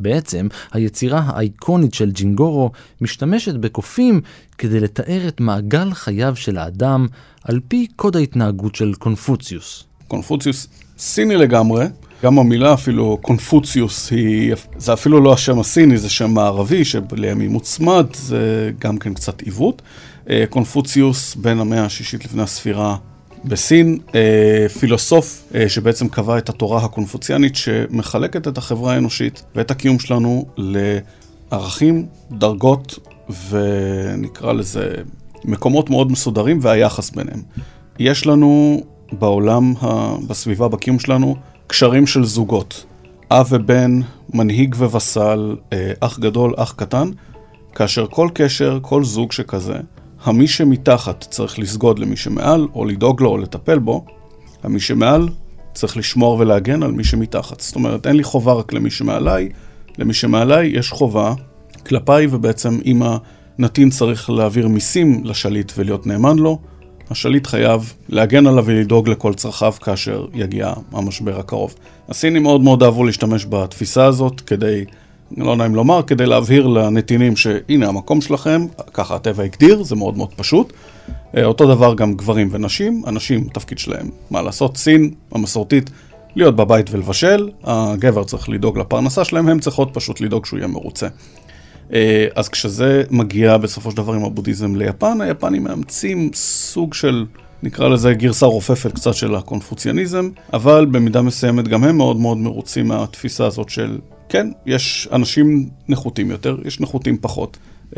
בעצם, 0.01 0.49
היצירה 0.73 1.23
האייקונית 1.27 1.95
של 1.95 2.11
ג'ינגורו 2.11 2.71
משתמשת 3.01 3.55
בקופים 3.55 4.21
כדי 4.59 4.81
לתאר 4.81 5.29
את 5.29 5.41
מעגל 5.41 5.95
חייו 5.95 6.37
של 6.37 6.59
האדם 6.59 7.07
על 7.45 7.61
פי 7.69 7.87
קוד 7.97 8.17
ההתנהגות 8.17 8.75
של 8.75 8.95
קונפוציוס. 8.95 9.85
קונפוציוס 10.09 10.69
סיני 10.99 11.37
לגמרי, 11.37 11.87
גם 12.23 12.39
המילה 12.39 12.75
אפילו 12.75 13.19
קונפוציוס 13.23 14.11
היא, 14.11 14.55
זה 14.77 14.93
אפילו 14.93 15.21
לא 15.21 15.33
השם 15.33 15.59
הסיני, 15.59 15.99
זה 15.99 16.11
שם 16.11 16.31
מערבי 16.31 16.85
שלימים 16.85 17.51
מוצמד, 17.51 18.07
זה 18.15 18.71
גם 18.79 18.99
כן 18.99 19.15
קצת 19.15 19.43
עיוות. 19.43 19.83
אה, 20.31 20.45
קונפוציוס 20.51 21.35
בין 21.35 21.61
המאה 21.61 21.85
השישית 21.85 22.25
לפני 22.25 22.43
הספירה 22.43 22.97
בסין, 23.45 23.99
אה, 24.15 24.67
פילוסוף 24.81 25.43
אה, 25.55 25.69
שבעצם 25.69 26.09
קבע 26.09 26.39
את 26.39 26.49
התורה 26.49 26.85
הקונפוציאנית 26.85 27.57
שמחלקת 27.57 28.49
את 28.49 28.59
החברה 28.59 28.95
האנושית 28.95 29.43
ואת 29.55 29.71
הקיום 29.71 29.99
שלנו 29.99 30.47
לערכים, 30.57 32.07
דרגות 32.31 32.99
ונקרא 33.51 34.53
לזה 34.53 34.95
מקומות 35.45 35.91
מאוד 35.91 36.13
מסודרים 36.13 36.59
והיחס 36.63 37.11
ביניהם. 37.11 37.43
יש 37.99 38.27
לנו 38.27 38.83
בעולם, 39.13 39.75
בסביבה, 40.27 40.69
בקיום 40.69 40.99
שלנו, 40.99 41.37
קשרים 41.67 42.07
של 42.07 42.25
זוגות. 42.25 42.85
אב 43.31 43.47
ובן, 43.51 44.01
מנהיג 44.35 44.75
ווסל, 44.79 45.57
אה, 45.73 45.93
אח 46.01 46.19
גדול, 46.19 46.55
אח 46.57 46.75
קטן, 46.77 47.11
כאשר 47.75 48.07
כל 48.11 48.29
קשר, 48.35 48.79
כל 48.83 49.05
זוג 49.05 49.33
שכזה, 49.33 49.77
המי 50.25 50.49
שמתחת 50.49 51.27
צריך 51.31 51.59
לסגוד 51.59 51.99
למי 51.99 52.17
שמעל, 52.17 52.69
או 52.75 52.85
לדאוג 52.85 53.23
לו 53.23 53.31
או 53.31 53.39
לטפל 53.39 53.79
בו, 53.79 54.05
המי 54.63 54.81
שמעל 54.81 55.29
צריך 55.75 55.97
לשמור 55.97 56.39
ולהגן 56.39 56.83
על 56.83 56.93
מי 56.93 57.05
שמתחת. 57.05 57.61
זאת 57.61 57.75
אומרת, 57.75 58.07
אין 58.07 58.17
לי 58.17 58.25
חובה 58.25 58.53
רק 58.53 58.73
למי 58.73 58.91
שמעליי, 58.91 59.49
למי 59.99 60.15
שמעליי 60.15 60.67
יש 60.67 60.91
חובה 60.91 61.35
כלפיי, 61.87 62.27
ובעצם 62.31 62.79
אם 62.85 63.03
הנתין 63.59 63.91
צריך 63.91 64.31
להעביר 64.31 64.69
מיסים 64.69 65.25
לשליט 65.25 65.73
ולהיות 65.77 66.07
נאמן 66.07 66.39
לו, 66.39 66.59
השליט 67.11 67.47
חייב 67.47 67.93
להגן 68.09 68.47
עליו 68.47 68.65
ולדאוג 68.67 69.09
לכל 69.09 69.35
צרכיו 69.35 69.73
כאשר 69.73 70.27
יגיע 70.35 70.73
המשבר 70.93 71.39
הקרוב. 71.39 71.75
הסינים 72.09 72.43
מאוד 72.43 72.61
מאוד 72.61 72.83
אהבו 72.83 73.05
להשתמש 73.05 73.47
בתפיסה 73.49 74.05
הזאת 74.05 74.41
כדי, 74.41 74.85
לא 75.37 75.57
נעים 75.57 75.75
לומר, 75.75 76.03
כדי 76.03 76.27
להבהיר 76.27 76.67
לנתינים 76.67 77.37
שהנה 77.37 77.89
המקום 77.89 78.21
שלכם, 78.21 78.67
ככה 78.95 79.15
הטבע 79.15 79.43
הגדיר, 79.43 79.83
זה 79.83 79.97
מאוד 79.97 80.17
מאוד 80.17 80.35
פשוט. 80.37 80.73
אה, 81.37 81.45
אותו 81.45 81.75
דבר 81.75 81.95
גם 81.95 82.15
גברים 82.15 82.49
ונשים, 82.53 83.03
הנשים, 83.07 83.49
תפקיד 83.53 83.79
שלהם, 83.79 84.11
מה 84.31 84.43
לעשות, 84.43 84.77
סין 84.77 85.11
המסורתית, 85.33 85.91
להיות 86.37 86.57
בבית 86.57 86.91
ולבשל, 86.91 87.51
הגבר 87.65 88.25
צריך 88.25 88.49
לדאוג 88.49 88.79
לפרנסה 88.79 89.25
שלהם, 89.25 89.49
הם 89.49 89.61
צריכות 89.61 89.91
פשוט 89.93 90.21
לדאוג 90.21 90.47
שהוא 90.47 90.59
יהיה 90.59 90.69
מרוצה. 90.69 91.07
אה, 91.93 92.27
אז 92.35 92.49
כשזה 92.49 93.03
מגיע 93.11 93.57
בסופו 93.57 93.91
של 93.91 93.97
דבר 93.97 94.13
עם 94.13 94.25
הבודהיזם 94.25 94.77
ליפן, 94.77 95.21
היפנים 95.21 95.65
מאמצים 95.65 96.31
סוג 96.35 96.95
של, 96.95 97.25
נקרא 97.63 97.89
לזה 97.89 98.15
גרסה 98.15 98.47
רופפת 98.47 98.93
קצת 98.93 99.15
של 99.15 99.35
הקונפוציאניזם, 99.35 100.31
אבל 100.53 100.87
במידה 100.91 101.23
מסוימת 101.23 101.69
גם 101.69 101.85
הם 101.85 101.97
מאוד 101.97 102.17
מאוד 102.17 102.37
מרוצים 102.37 102.89
מהתפיסה 102.89 103.47
הזאת 103.47 103.69
של, 103.69 103.99
כן, 104.33 104.49
יש 104.67 105.09
אנשים 105.13 105.69
נחותים 105.89 106.31
יותר, 106.31 106.57
יש 106.65 106.81
נחותים 106.81 107.19
פחות. 107.21 107.57
Uh, 107.91 107.97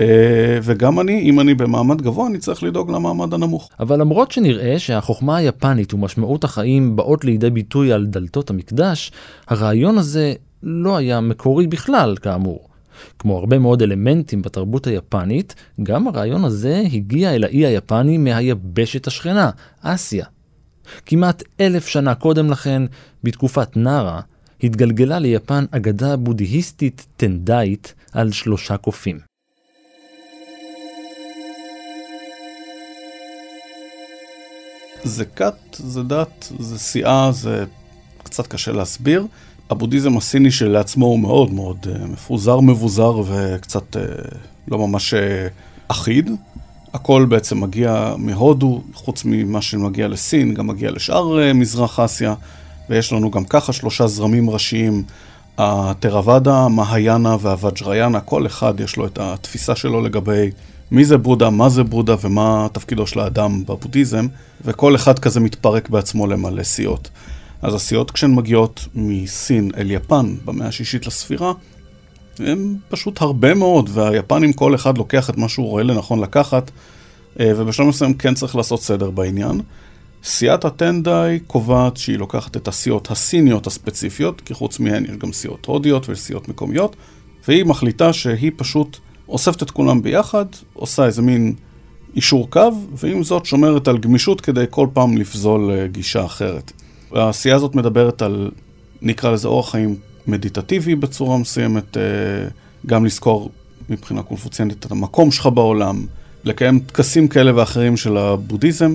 וגם 0.62 1.00
אני, 1.00 1.20
אם 1.20 1.40
אני 1.40 1.54
במעמד 1.54 2.02
גבוה, 2.02 2.26
אני 2.26 2.38
צריך 2.38 2.62
לדאוג 2.62 2.90
למעמד 2.90 3.34
הנמוך. 3.34 3.70
אבל 3.80 4.00
למרות 4.00 4.30
שנראה 4.30 4.78
שהחוכמה 4.78 5.36
היפנית 5.36 5.94
ומשמעות 5.94 6.44
החיים 6.44 6.96
באות 6.96 7.24
לידי 7.24 7.50
ביטוי 7.50 7.92
על 7.92 8.06
דלתות 8.06 8.50
המקדש, 8.50 9.12
הרעיון 9.48 9.98
הזה 9.98 10.34
לא 10.62 10.96
היה 10.96 11.20
מקורי 11.20 11.66
בכלל, 11.66 12.16
כאמור. 12.22 12.68
כמו 13.18 13.38
הרבה 13.38 13.58
מאוד 13.58 13.82
אלמנטים 13.82 14.42
בתרבות 14.42 14.86
היפנית, 14.86 15.54
גם 15.82 16.08
הרעיון 16.08 16.44
הזה 16.44 16.82
הגיע 16.92 17.34
אל 17.34 17.44
האי 17.44 17.66
היפני 17.66 18.18
מהיבשת 18.18 19.06
השכנה, 19.06 19.50
אסיה. 19.82 20.26
כמעט 21.06 21.42
אלף 21.60 21.86
שנה 21.86 22.14
קודם 22.14 22.50
לכן, 22.50 22.82
בתקופת 23.24 23.76
נארה, 23.76 24.20
התגלגלה 24.64 25.18
ליפן 25.18 25.64
אגדה 25.70 26.16
בודהיסטית 26.16 27.06
טנדאית 27.16 27.94
על 28.12 28.32
שלושה 28.32 28.76
קופים. 28.76 29.18
זה 35.04 35.24
כת, 35.24 35.54
זה 35.72 36.02
דת, 36.02 36.52
זה 36.58 36.78
סיעה, 36.78 37.32
זה 37.32 37.64
קצת 38.22 38.46
קשה 38.46 38.72
להסביר. 38.72 39.26
הבודהיזם 39.70 40.16
הסיני 40.16 40.50
שלעצמו 40.50 41.06
הוא 41.06 41.20
מאוד 41.20 41.52
מאוד 41.52 41.78
uh, 41.84 42.06
מפוזר, 42.06 42.60
מבוזר 42.60 43.22
וקצת 43.26 43.96
uh, 43.96 43.98
לא 44.68 44.78
ממש 44.78 45.14
uh, 45.14 45.16
אחיד. 45.88 46.30
הכל 46.92 47.26
בעצם 47.28 47.60
מגיע 47.60 48.14
מהודו, 48.18 48.82
חוץ 48.94 49.22
ממה 49.24 49.62
שמגיע 49.62 50.08
לסין, 50.08 50.54
גם 50.54 50.66
מגיע 50.66 50.90
לשאר 50.90 51.52
מזרח 51.54 52.00
אסיה, 52.00 52.34
ויש 52.90 53.12
לנו 53.12 53.30
גם 53.30 53.44
ככה 53.44 53.72
שלושה 53.72 54.06
זרמים 54.06 54.50
ראשיים, 54.50 55.02
הטרוואדה, 55.58 56.56
המהיאנה 56.56 57.36
והווג'ריאנה, 57.40 58.20
כל 58.20 58.46
אחד 58.46 58.80
יש 58.80 58.96
לו 58.96 59.06
את 59.06 59.18
התפיסה 59.18 59.76
שלו 59.76 60.00
לגבי 60.00 60.50
מי 60.90 61.04
זה 61.04 61.18
בודה, 61.18 61.50
מה 61.50 61.68
זה 61.68 61.82
בודה 61.84 62.14
ומה 62.20 62.66
תפקידו 62.72 63.06
של 63.06 63.20
האדם 63.20 63.64
בבודהיזם, 63.66 64.26
וכל 64.64 64.94
אחד 64.94 65.18
כזה 65.18 65.40
מתפרק 65.40 65.88
בעצמו 65.88 66.26
למלא 66.26 66.62
סיעות. 66.62 67.10
אז 67.62 67.74
הסיעות 67.74 68.10
כשהן 68.10 68.34
מגיעות 68.34 68.86
מסין 68.94 69.70
אל 69.76 69.90
יפן 69.90 70.34
במאה 70.44 70.68
השישית 70.68 71.06
לספירה, 71.06 71.52
הם 72.38 72.76
פשוט 72.88 73.22
הרבה 73.22 73.54
מאוד, 73.54 73.90
והיפנים 73.92 74.52
כל 74.52 74.74
אחד 74.74 74.98
לוקח 74.98 75.30
את 75.30 75.36
מה 75.36 75.48
שהוא 75.48 75.66
רואה 75.66 75.82
לנכון 75.82 76.20
לקחת, 76.20 76.70
אה, 77.40 77.52
ובשלב 77.56 77.86
מסוים 77.86 78.14
כן 78.14 78.34
צריך 78.34 78.56
לעשות 78.56 78.82
סדר 78.82 79.10
בעניין. 79.10 79.60
סיעת 80.24 80.64
הטנדאי 80.64 81.38
קובעת 81.46 81.96
שהיא 81.96 82.18
לוקחת 82.18 82.56
את 82.56 82.68
הסיעות 82.68 83.10
הסיניות 83.10 83.66
הספציפיות, 83.66 84.40
כי 84.40 84.54
חוץ 84.54 84.80
מהן 84.80 85.04
יש 85.04 85.10
גם 85.10 85.32
סיעות 85.32 85.66
הודיות 85.66 86.08
וסיעות 86.08 86.48
מקומיות, 86.48 86.96
והיא 87.48 87.64
מחליטה 87.64 88.12
שהיא 88.12 88.52
פשוט 88.56 88.96
אוספת 89.28 89.62
את 89.62 89.70
כולם 89.70 90.02
ביחד, 90.02 90.44
עושה 90.72 91.06
איזה 91.06 91.22
מין 91.22 91.54
אישור 92.16 92.50
קו, 92.50 92.70
ועם 92.96 93.22
זאת 93.22 93.46
שומרת 93.46 93.88
על 93.88 93.98
גמישות 93.98 94.40
כדי 94.40 94.64
כל 94.70 94.86
פעם 94.92 95.16
לפזול 95.16 95.70
אה, 95.70 95.86
גישה 95.86 96.24
אחרת. 96.24 96.72
העשייה 97.12 97.56
הזאת 97.56 97.74
מדברת 97.74 98.22
על, 98.22 98.50
נקרא 99.02 99.30
לזה 99.30 99.48
אורח 99.48 99.70
חיים 99.70 99.96
מדיטטיבי 100.26 100.94
בצורה 100.94 101.38
מסוימת, 101.38 101.96
אה, 101.96 102.02
גם 102.86 103.04
לזכור 103.04 103.50
מבחינה 103.90 104.22
קונפוציאנית 104.22 104.86
את 104.86 104.92
המקום 104.92 105.30
שלך 105.30 105.46
בעולם, 105.46 106.06
לקיים 106.44 106.78
טקסים 106.78 107.28
כאלה 107.28 107.56
ואחרים 107.56 107.96
של 107.96 108.16
הבודהיזם, 108.16 108.94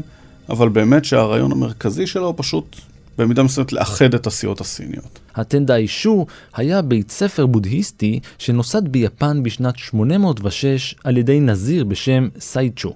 אבל 0.50 0.70
באמת 0.70 1.06
שהרעיון 1.06 1.52
המרכזי 1.52 2.08
שלו 2.08 2.26
הוא 2.26 2.34
פשוט 2.38 2.76
במידה 3.18 3.44
מסוימת 3.44 3.74
לאחד 3.74 4.14
את 4.14 4.28
הסיעות 4.28 4.62
הסיניות. 4.62 5.20
הטנדאי 5.36 5.88
שו 5.88 6.26
היה 6.56 6.82
בית 6.82 7.12
ספר 7.12 7.46
בודהיסטי 7.46 8.20
שנוסד 8.38 8.88
ביפן 8.88 9.44
בשנת 9.44 9.78
806 9.78 10.96
על 11.04 11.18
ידי 11.18 11.40
נזיר 11.40 11.84
בשם 11.84 12.28
סייצ'ו. 12.40 12.94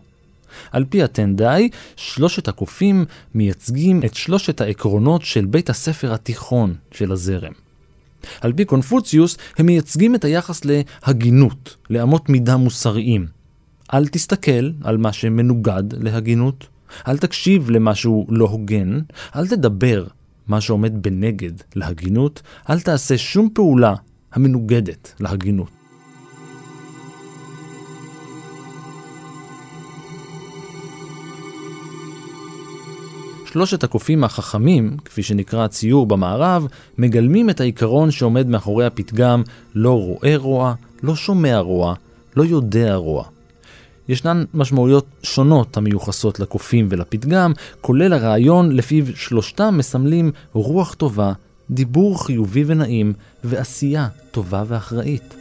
על 0.71 0.85
פי 0.89 1.03
הטנדאי, 1.03 1.69
שלושת 1.95 2.47
הקופים 2.47 3.05
מייצגים 3.35 4.03
את 4.05 4.15
שלושת 4.15 4.61
העקרונות 4.61 5.21
של 5.21 5.45
בית 5.45 5.69
הספר 5.69 6.13
התיכון 6.13 6.75
של 6.91 7.11
הזרם. 7.11 7.53
על 8.41 8.53
פי 8.53 8.65
קונפוציוס, 8.65 9.37
הם 9.57 9.65
מייצגים 9.65 10.15
את 10.15 10.25
היחס 10.25 10.61
להגינות, 10.65 11.75
לאמות 11.89 12.29
מידה 12.29 12.57
מוסריים. 12.57 13.27
אל 13.93 14.07
תסתכל 14.07 14.71
על 14.83 14.97
מה 14.97 15.13
שמנוגד 15.13 16.03
להגינות, 16.03 16.67
אל 17.07 17.17
תקשיב 17.17 17.69
למשהו 17.69 18.27
לא 18.29 18.45
הוגן, 18.45 18.99
אל 19.35 19.47
תדבר 19.47 20.05
מה 20.47 20.61
שעומד 20.61 21.01
בנגד 21.01 21.51
להגינות, 21.75 22.41
אל 22.69 22.79
תעשה 22.79 23.17
שום 23.17 23.49
פעולה 23.53 23.93
המנוגדת 24.33 25.13
להגינות. 25.19 25.83
שלושת 33.53 33.83
הקופים 33.83 34.23
החכמים, 34.23 34.97
כפי 35.05 35.23
שנקרא 35.23 35.65
הציור 35.65 36.05
במערב, 36.05 36.67
מגלמים 36.97 37.49
את 37.49 37.59
העיקרון 37.59 38.11
שעומד 38.11 38.47
מאחורי 38.47 38.85
הפתגם 38.85 39.43
לא 39.75 40.01
רואה 40.01 40.37
רוע, 40.37 40.73
לא 41.03 41.15
שומע 41.15 41.59
רוע, 41.59 41.95
לא 42.35 42.43
יודע 42.43 42.95
רוע. 42.95 43.32
ישנן 44.09 44.43
משמעויות 44.53 45.05
שונות 45.23 45.77
המיוחסות 45.77 46.39
לקופים 46.39 46.87
ולפתגם, 46.89 47.53
כולל 47.81 48.13
הרעיון 48.13 48.75
לפיו 48.75 49.05
שלושתם 49.15 49.77
מסמלים 49.77 50.31
רוח 50.53 50.93
טובה, 50.93 51.33
דיבור 51.71 52.25
חיובי 52.25 52.63
ונעים, 52.67 53.13
ועשייה 53.43 54.07
טובה 54.31 54.63
ואחראית. 54.67 55.35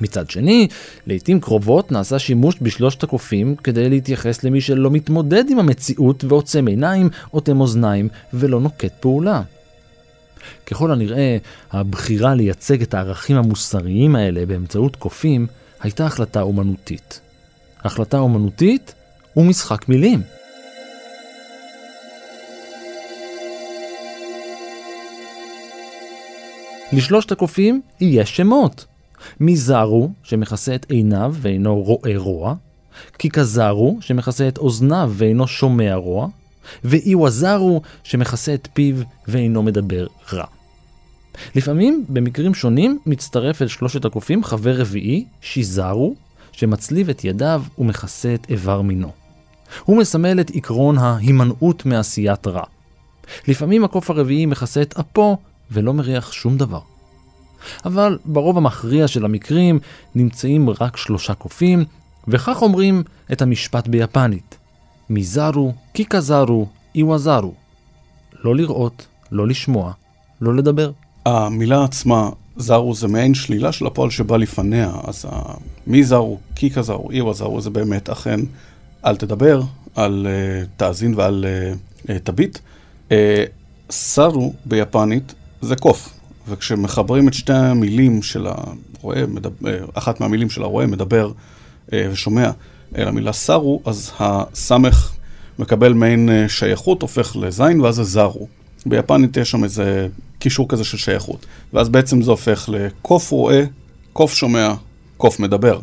מצד 0.00 0.30
שני, 0.30 0.68
לעיתים 1.06 1.40
קרובות 1.40 1.92
נעשה 1.92 2.18
שימוש 2.18 2.56
בשלושת 2.62 3.02
הקופים 3.02 3.56
כדי 3.56 3.88
להתייחס 3.88 4.44
למי 4.44 4.60
שלא 4.60 4.90
מתמודד 4.90 5.44
עם 5.50 5.58
המציאות 5.58 6.24
ועוצם 6.24 6.66
עיניים, 6.66 7.08
אוטם 7.34 7.60
אוזניים 7.60 8.08
ולא 8.34 8.60
נוקט 8.60 8.92
פעולה. 9.00 9.42
ככל 10.66 10.92
הנראה, 10.92 11.36
הבחירה 11.72 12.34
לייצג 12.34 12.82
את 12.82 12.94
הערכים 12.94 13.36
המוסריים 13.36 14.16
האלה 14.16 14.46
באמצעות 14.46 14.96
קופים 14.96 15.46
הייתה 15.80 16.06
החלטה 16.06 16.42
אומנותית. 16.42 17.20
החלטה 17.84 18.18
אומנותית 18.18 18.94
ומשחק 19.36 19.88
מילים. 19.88 20.22
לשלושת 26.92 27.32
הקופים 27.32 27.82
יש 28.00 28.36
שמות. 28.36 28.84
מיזרו, 29.40 30.10
שמכסה 30.22 30.74
את 30.74 30.86
עיניו 30.90 31.34
ואינו 31.40 31.82
רואה 31.82 32.12
רוע, 32.16 32.54
קיקזרו, 33.16 33.98
שמכסה 34.00 34.48
את 34.48 34.58
אוזניו 34.58 35.12
ואינו 35.14 35.46
שומע 35.46 35.94
רוע, 35.94 36.28
ואיווזרו, 36.84 37.82
שמכסה 38.04 38.54
את 38.54 38.68
פיו 38.72 38.96
ואינו 39.28 39.62
מדבר 39.62 40.06
רע. 40.32 40.44
לפעמים, 41.54 42.04
במקרים 42.08 42.54
שונים, 42.54 42.98
מצטרף 43.06 43.62
אל 43.62 43.68
שלושת 43.68 44.04
הקופים 44.04 44.44
חבר 44.44 44.80
רביעי, 44.80 45.24
שיזרו, 45.40 46.14
שמצליב 46.52 47.08
את 47.08 47.24
ידיו 47.24 47.62
ומכסה 47.78 48.34
את 48.34 48.46
איבר 48.50 48.82
מינו. 48.82 49.12
הוא 49.84 49.98
מסמל 49.98 50.40
את 50.40 50.50
עקרון 50.54 50.98
ההימנעות 50.98 51.86
מעשיית 51.86 52.46
רע. 52.46 52.64
לפעמים 53.48 53.84
הקוף 53.84 54.10
הרביעי 54.10 54.46
מכסה 54.46 54.82
את 54.82 54.94
אפו 54.98 55.36
ולא 55.70 55.94
מריח 55.94 56.32
שום 56.32 56.56
דבר. 56.56 56.80
אבל 57.84 58.18
ברוב 58.24 58.56
המכריע 58.56 59.08
של 59.08 59.24
המקרים 59.24 59.78
נמצאים 60.14 60.70
רק 60.80 60.96
שלושה 60.96 61.34
קופים, 61.34 61.84
וכך 62.28 62.62
אומרים 62.62 63.02
את 63.32 63.42
המשפט 63.42 63.88
ביפנית: 63.88 64.58
מיזרו, 65.10 65.72
קיקזרו, 65.92 66.66
איווזרו. 66.94 67.54
לא 68.44 68.56
לראות, 68.56 69.06
לא 69.32 69.48
לשמוע, 69.48 69.92
לא 70.40 70.54
לדבר. 70.54 70.90
המילה 71.26 71.84
עצמה, 71.84 72.30
זרו, 72.56 72.94
זה 72.94 73.08
מעין 73.08 73.34
שלילה 73.34 73.72
של 73.72 73.86
הפועל 73.86 74.10
שבא 74.10 74.36
לפניה, 74.36 74.92
אז 75.04 75.24
מי 75.86 76.04
זרו, 76.04 76.38
קיקזרו, 76.54 77.10
איווזרו, 77.10 77.60
זה 77.60 77.70
באמת 77.70 78.10
אכן 78.10 78.40
אל 79.06 79.16
תדבר, 79.16 79.62
אל 79.98 80.26
uh, 80.26 80.68
תאזין 80.76 81.14
ואל 81.16 81.44
uh, 82.06 82.10
תביט. 82.24 82.58
Uh, 83.08 83.12
סרו 83.90 84.54
ביפנית 84.64 85.34
זה 85.60 85.76
קוף. 85.76 86.12
וכשמחברים 86.48 87.28
את 87.28 87.34
שתי 87.34 87.52
המילים 87.52 88.22
של 88.22 88.46
הרועה, 88.46 89.26
מדבר, 89.26 89.86
אחת 89.94 90.20
מהמילים 90.20 90.50
של 90.50 90.62
הרועה 90.62 90.86
מדבר 90.86 91.32
ושומע 91.92 92.50
אל 92.98 93.08
המילה 93.08 93.32
סרו, 93.32 93.80
אז 93.84 94.12
הסמך 94.18 95.12
מקבל 95.58 95.92
מעין 95.92 96.28
אה, 96.28 96.48
שייכות, 96.48 97.02
הופך 97.02 97.36
לזין, 97.36 97.80
ואז 97.80 97.94
זה 97.94 98.04
זרו. 98.04 98.46
ביפנית 98.86 99.36
יש 99.36 99.50
שם 99.50 99.64
איזה 99.64 100.08
קישור 100.38 100.68
כזה 100.68 100.84
של 100.84 100.96
שייכות. 100.96 101.46
ואז 101.72 101.88
בעצם 101.88 102.22
זה 102.22 102.30
הופך 102.30 102.68
לקוף 102.72 103.30
רואה, 103.30 103.64
קוף 104.12 104.34
שומע, 104.34 104.74
קוף 105.16 105.40
מדבר. 105.40 105.78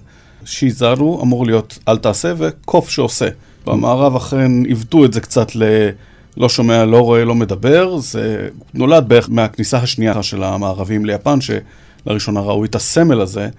שיזרו 0.45 1.21
אמור 1.23 1.45
להיות 1.45 1.79
אל 1.87 1.97
תעשה 1.97 2.33
וקוף 2.37 2.89
שעושה. 2.89 3.27
במערב 3.65 4.15
אכן 4.15 4.65
עיוותו 4.65 5.05
את 5.05 5.13
זה 5.13 5.21
קצת 5.21 5.55
ל... 5.55 5.89
לא 6.37 6.49
שומע, 6.49 6.85
לא 6.85 6.99
רואה, 6.99 7.25
לא 7.25 7.35
מדבר, 7.35 7.97
זה 7.97 8.47
נולד 8.73 9.05
בערך 9.07 9.29
מהכניסה 9.29 9.77
השנייה 9.77 10.23
של 10.23 10.43
המערבים 10.43 11.05
ליפן, 11.05 11.39
שלראשונה 11.41 12.39
ראו 12.39 12.65
את 12.65 12.75
הסמל 12.75 13.21
הזה, 13.21 13.49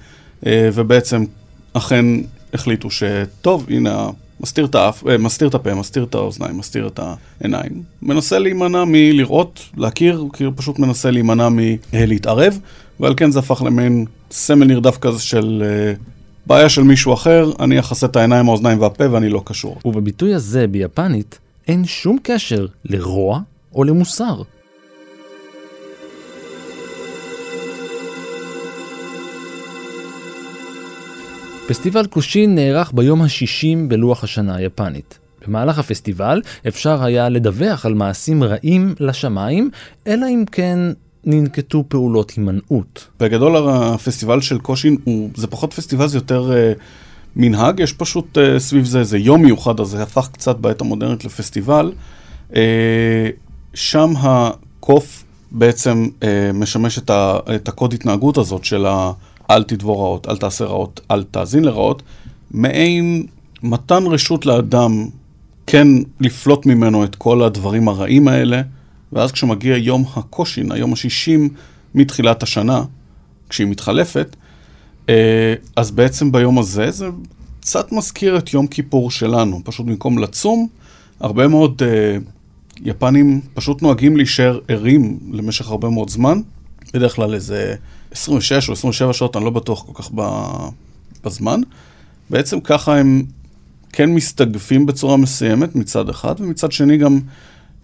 אה, 0.46 0.68
ובעצם 0.72 1.24
אכן 1.72 2.06
החליטו 2.54 2.88
שטוב, 2.90 3.66
הנה, 3.70 4.08
מסתיר 4.40 4.64
את 4.64 4.74
האף, 4.74 5.06
אה, 5.06 5.18
מסתיר 5.18 5.48
את 5.48 5.54
הפה, 5.54 5.74
מסתיר 5.74 6.04
את 6.04 6.14
האוזניים, 6.14 6.58
מסתיר 6.58 6.86
את 6.86 7.00
העיניים. 7.40 7.82
מנסה 8.02 8.38
להימנע 8.38 8.84
מלראות, 8.86 9.60
להכיר, 9.76 10.24
כי 10.32 10.44
הוא 10.44 10.52
פשוט 10.56 10.78
מנסה 10.78 11.10
להימנע 11.10 11.48
מלהתערב, 11.92 12.58
ועל 13.00 13.14
כן 13.16 13.30
זה 13.30 13.38
הפך 13.38 13.62
למין 13.62 14.04
סמל 14.30 14.66
נרדף 14.66 14.98
כזה 14.98 15.22
של... 15.22 15.62
אה, 15.66 15.94
בעיה 16.46 16.68
של 16.68 16.82
מישהו 16.82 17.14
אחר, 17.14 17.52
אני 17.60 17.80
אכסה 17.80 18.06
את 18.06 18.16
העיניים, 18.16 18.48
האוזניים 18.48 18.80
והפה 18.80 19.10
ואני 19.10 19.28
לא 19.28 19.42
קשור. 19.44 19.78
ובביטוי 19.84 20.34
הזה 20.34 20.66
ביפנית, 20.66 21.38
אין 21.68 21.84
שום 21.84 22.18
קשר 22.22 22.66
לרוע 22.84 23.40
או 23.74 23.84
למוסר. 23.84 24.42
פסטיבל 31.66 32.06
קושין 32.06 32.54
נערך 32.54 32.92
ביום 32.94 33.22
ה-60 33.22 33.88
בלוח 33.88 34.24
השנה 34.24 34.56
היפנית. 34.56 35.18
במהלך 35.46 35.78
הפסטיבל 35.78 36.42
אפשר 36.68 37.04
היה 37.04 37.28
לדווח 37.28 37.86
על 37.86 37.94
מעשים 37.94 38.44
רעים 38.44 38.94
לשמיים, 39.00 39.70
אלא 40.06 40.26
אם 40.26 40.44
כן 40.52 40.78
ננקטו 41.24 41.84
פעולות 41.88 42.30
הימנעות. 42.30 43.06
בגדול 43.20 43.68
הפסטיבל 43.68 44.40
של 44.40 44.58
קושין 44.58 44.96
הוא, 45.04 45.30
זה 45.36 45.46
פחות 45.46 45.72
פסטיבל, 45.72 46.06
זה 46.06 46.18
יותר 46.18 46.50
uh, 46.52 46.78
מנהג, 47.36 47.80
יש 47.80 47.92
פשוט 47.92 48.38
uh, 48.38 48.58
סביב 48.58 48.84
זה 48.84 48.98
איזה 48.98 49.18
יום 49.18 49.42
מיוחד, 49.42 49.80
אז 49.80 49.88
זה 49.88 50.02
הפך 50.02 50.28
קצת 50.32 50.56
בעת 50.56 50.80
המודרנית 50.80 51.24
לפסטיבל. 51.24 51.92
Uh, 52.50 52.54
שם 53.74 54.12
הקוף 54.16 55.24
בעצם 55.50 56.08
uh, 56.20 56.24
משמש 56.54 56.98
את, 56.98 57.10
ה, 57.10 57.38
את 57.54 57.68
הקוד 57.68 57.92
התנהגות 57.92 58.38
הזאת 58.38 58.64
של 58.64 58.86
ה, 58.86 59.12
אל 59.50 59.62
תדבור 59.62 60.02
רעות, 60.02 60.28
אל 60.28 60.36
תעשה 60.36 60.64
רעות, 60.64 61.00
אל 61.10 61.22
תאזין 61.22 61.64
לרעות, 61.64 62.02
מעין 62.50 63.26
מתן 63.62 64.06
רשות 64.06 64.46
לאדם 64.46 65.06
כן 65.66 65.88
לפלוט 66.20 66.66
ממנו 66.66 67.04
את 67.04 67.14
כל 67.14 67.42
הדברים 67.42 67.88
הרעים 67.88 68.28
האלה, 68.28 68.62
ואז 69.12 69.32
כשמגיע 69.32 69.76
יום 69.76 70.04
הקושין, 70.16 70.72
היום 70.72 70.92
השישים 70.92 71.48
מתחילת 71.94 72.42
השנה, 72.42 72.82
כשהיא 73.48 73.66
מתחלפת, 73.66 74.36
אה, 75.08 75.54
אז 75.76 75.90
בעצם 75.90 76.32
ביום 76.32 76.58
הזה 76.58 76.90
זה 76.90 77.08
קצת 77.60 77.92
מזכיר 77.92 78.38
את 78.38 78.54
יום 78.54 78.66
כיפור 78.66 79.10
שלנו. 79.10 79.60
פשוט 79.64 79.86
במקום 79.86 80.18
לצום, 80.18 80.68
הרבה 81.20 81.48
מאוד 81.48 81.82
uh, 81.82 82.22
יפנים 82.84 83.40
פשוט 83.54 83.82
נוהגים 83.82 84.16
להישאר 84.16 84.58
ערים 84.68 85.18
למשך 85.32 85.70
הרבה 85.70 85.88
מאוד 85.90 86.10
זמן. 86.10 86.40
בדרך 86.94 87.14
כלל 87.14 87.34
איזה 87.34 87.74
26 88.14 88.68
או 88.68 88.72
27 88.72 89.12
שעות, 89.12 89.36
אני 89.36 89.44
לא 89.44 89.50
בטוח 89.50 89.82
כל 89.82 90.02
כך 90.02 90.10
בזמן. 91.24 91.60
בעצם 92.30 92.60
ככה 92.60 92.96
הם 92.96 93.22
כן 93.92 94.10
מסתגפים 94.10 94.86
בצורה 94.86 95.16
מסוימת 95.16 95.76
מצד 95.76 96.08
אחד, 96.08 96.34
ומצד 96.38 96.72
שני 96.72 96.96
גם 96.96 97.20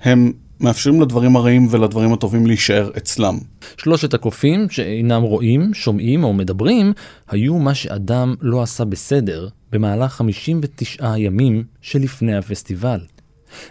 הם 0.02 0.32
מאפשרים 0.60 1.00
לדברים 1.00 1.36
הרעים 1.36 1.68
ולדברים 1.70 2.12
הטובים 2.12 2.46
להישאר 2.46 2.90
אצלם. 2.96 3.38
שלושת 3.76 4.14
הקופים 4.14 4.70
שאינם 4.70 5.22
רואים, 5.22 5.74
שומעים 5.74 6.24
או 6.24 6.32
מדברים, 6.32 6.92
היו 7.28 7.58
מה 7.58 7.74
שאדם 7.74 8.34
לא 8.40 8.62
עשה 8.62 8.84
בסדר 8.84 9.48
במהלך 9.72 10.12
59 10.12 11.12
הימים 11.12 11.64
שלפני 11.80 12.36
הפסטיבל. 12.36 13.00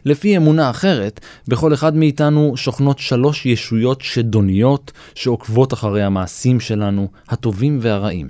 לפי 0.06 0.38
אמונה 0.38 0.70
אחרת, 0.70 1.20
בכל 1.48 1.74
אחד 1.74 1.96
מאיתנו 1.96 2.54
שוכנות 2.58 3.00
שלוש 3.00 3.46
ישויות 3.46 4.02
שדוניות 4.02 4.92
שעוקבות 5.15 5.74
אחרי 5.74 6.04
המעשים 6.04 6.60
שלנו, 6.60 7.08
הטובים 7.30 7.80
והרעים. 7.82 8.30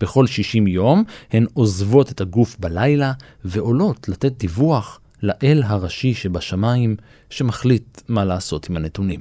בכל 0.00 0.26
60 0.26 0.66
יום 0.66 1.04
הן 1.32 1.46
עוזבות 1.54 2.10
את 2.10 2.20
הגוף 2.20 2.56
בלילה 2.58 3.12
ועולות 3.44 4.08
לתת 4.08 4.38
דיווח 4.38 5.00
לאל 5.22 5.62
הראשי 5.66 6.14
שבשמיים, 6.14 6.96
שמחליט 7.30 8.00
מה 8.08 8.24
לעשות 8.24 8.70
עם 8.70 8.76
הנתונים. 8.76 9.20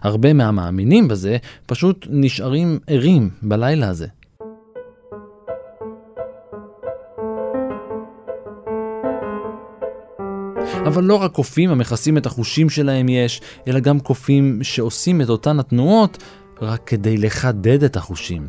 הרבה 0.00 0.32
מהמאמינים 0.32 1.08
בזה 1.08 1.36
פשוט 1.66 2.06
נשארים 2.10 2.78
ערים 2.86 3.30
בלילה 3.42 3.88
הזה. 3.88 4.06
אבל 10.86 11.04
לא 11.04 11.14
רק 11.14 11.32
קופים 11.32 11.70
המכסים 11.70 12.18
את 12.18 12.26
החושים 12.26 12.70
שלהם 12.70 13.08
יש, 13.08 13.40
אלא 13.68 13.80
גם 13.80 14.00
קופים 14.00 14.58
שעושים 14.62 15.20
את 15.20 15.28
אותן 15.28 15.60
התנועות 15.60 16.22
רק 16.62 16.82
כדי 16.86 17.16
לחדד 17.16 17.84
את 17.84 17.96
החושים. 17.96 18.48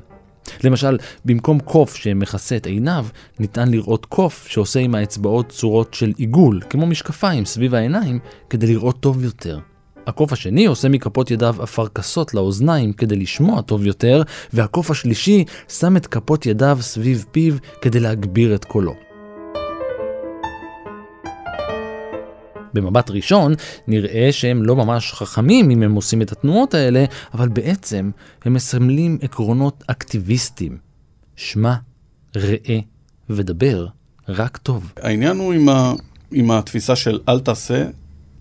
למשל, 0.63 0.98
במקום 1.26 1.60
קוף 1.60 1.95
שמכסה 1.95 2.58
את 2.58 2.65
עיניו, 2.65 3.06
ניתן 3.39 3.71
לראות 3.71 4.06
קוף 4.06 4.48
שעושה 4.48 4.80
עם 4.80 4.95
האצבעות 4.95 5.50
צורות 5.50 5.93
של 5.93 6.13
עיגול, 6.17 6.62
כמו 6.69 6.86
משקפיים 6.86 7.45
סביב 7.45 7.76
העיניים, 7.76 8.19
כדי 8.50 8.67
לראות 8.67 9.00
טוב 9.00 9.24
יותר. 9.24 9.60
הקוף 10.08 10.34
השני 10.34 10.65
עושה 10.65 10.89
מכפות 10.89 11.32
ידיו 11.32 11.56
אפרכסות 11.63 12.34
לאוזניים 12.34 12.93
כדי 12.93 13.15
לשמוע 13.15 13.62
טוב 13.62 13.86
יותר, 13.86 14.24
והקוף 14.54 14.91
השלישי 14.91 15.43
שם 15.69 15.98
את 15.98 16.08
כפות 16.08 16.45
ידיו 16.45 16.78
סביב 16.82 17.26
פיו 17.32 17.54
כדי 17.82 18.00
להגביר 18.00 18.56
את 18.56 18.65
קולו. 18.65 19.14
במבט 22.76 23.12
ראשון 23.12 23.54
נראה 23.88 24.32
שהם 24.32 24.64
לא 24.64 24.76
ממש 24.76 25.14
חכמים 25.14 25.72
אם 25.72 25.84
הם 25.84 25.96
עושים 25.96 26.22
את 26.22 26.32
התנועות 26.32 26.74
האלה, 26.74 27.06
אבל 27.34 27.48
בעצם 27.48 28.12
הם 28.46 28.54
מסמלים 28.54 29.18
עקרונות 29.22 29.84
אקטיביסטיים. 29.88 30.78
שמע, 31.36 31.76
ראה 32.36 32.80
ודבר 33.30 33.88
רק 34.30 34.58
טוב. 34.58 34.92
העניין 35.02 35.38
הוא 35.38 35.54
עם, 35.54 35.70
ה, 35.70 35.94
עם 36.32 36.52
התפיסה 36.52 36.96
של 36.96 37.20
אל 37.30 37.40
תעשה, 37.40 37.86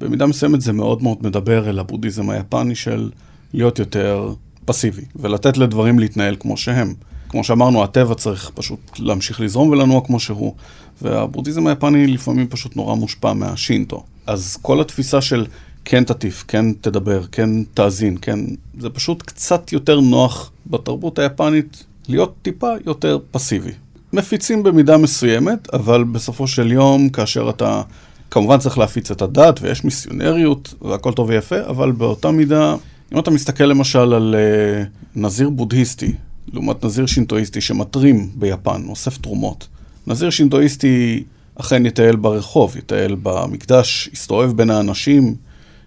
במידה 0.01 0.27
מסוימת 0.27 0.61
זה 0.61 0.73
מאוד 0.73 1.03
מאוד 1.03 1.19
מדבר 1.23 1.71
אל 1.71 1.79
הבודהיזם 1.79 2.31
היפני 2.31 2.75
של 2.75 3.11
להיות 3.53 3.79
יותר 3.79 4.35
פסיבי, 4.65 5.05
ולתת 5.17 5.57
לדברים 5.57 5.99
להתנהל 5.99 6.37
כמו 6.41 6.57
שהם. 6.57 6.95
כמו 7.29 7.45
שאמרנו, 7.45 7.85
הטבע 7.85 8.15
צריך 8.15 8.51
פשוט 8.55 8.99
להמשיך 8.99 9.41
לזרום 9.41 9.69
ולנוע 9.69 10.01
כמו 10.07 10.21
שהוא, 10.21 10.55
והבודהיזם 11.03 11.67
היפני 11.67 12.07
לפעמים 12.07 12.49
פשוט 12.49 12.77
נורא 12.77 12.95
מושפע 12.95 13.33
מהשינטו. 13.33 14.05
אז 14.27 14.59
כל 14.63 14.81
התפיסה 14.81 15.21
של 15.21 15.47
כן 15.85 16.05
תטיף, 16.05 16.45
כן 16.49 16.73
תדבר, 16.73 17.23
כן 17.33 17.51
תאזין, 17.75 18.17
כן... 18.23 18.41
זה 18.79 18.91
פשוט 18.91 19.23
קצת 19.23 19.73
יותר 19.73 20.01
נוח 20.01 20.51
בתרבות 20.67 21.19
היפנית 21.19 21.85
להיות 22.09 22.35
טיפה 22.43 22.71
יותר 22.87 23.19
פסיבי. 23.31 23.73
מפיצים 24.13 24.63
במידה 24.63 24.97
מסוימת, 24.99 25.75
אבל 25.75 26.05
בסופו 26.05 26.47
של 26.47 26.73
יום, 26.73 27.09
כאשר 27.09 27.51
אתה... 27.51 27.83
כמובן 28.31 28.59
צריך 28.59 28.79
להפיץ 28.79 29.11
את 29.11 29.23
הדת, 29.23 29.61
ויש 29.63 29.85
מיסיונריות, 29.85 30.75
והכל 30.83 31.13
טוב 31.13 31.29
ויפה, 31.29 31.67
אבל 31.67 31.93
באותה 31.93 32.31
מידה, 32.31 32.77
אם 33.13 33.19
אתה 33.19 33.31
מסתכל 33.31 33.65
למשל 33.65 33.99
על 34.15 34.35
uh, 34.35 35.19
נזיר 35.19 35.51
בודהיסטי, 35.51 36.13
לעומת 36.53 36.85
נזיר 36.85 37.07
שינטואיסטי 37.07 37.61
שמטרים 37.61 38.31
ביפן, 38.35 38.83
אוסף 38.89 39.19
תרומות. 39.19 39.67
נזיר 40.07 40.31
שינטואיסטי 40.31 41.25
אכן 41.61 41.87
יטייל 41.87 42.17
ברחוב, 42.17 42.77
יטייל 42.77 43.17
במקדש, 43.23 44.09
יסתובב 44.13 44.53
בין 44.53 44.71
האנשים, 44.71 45.35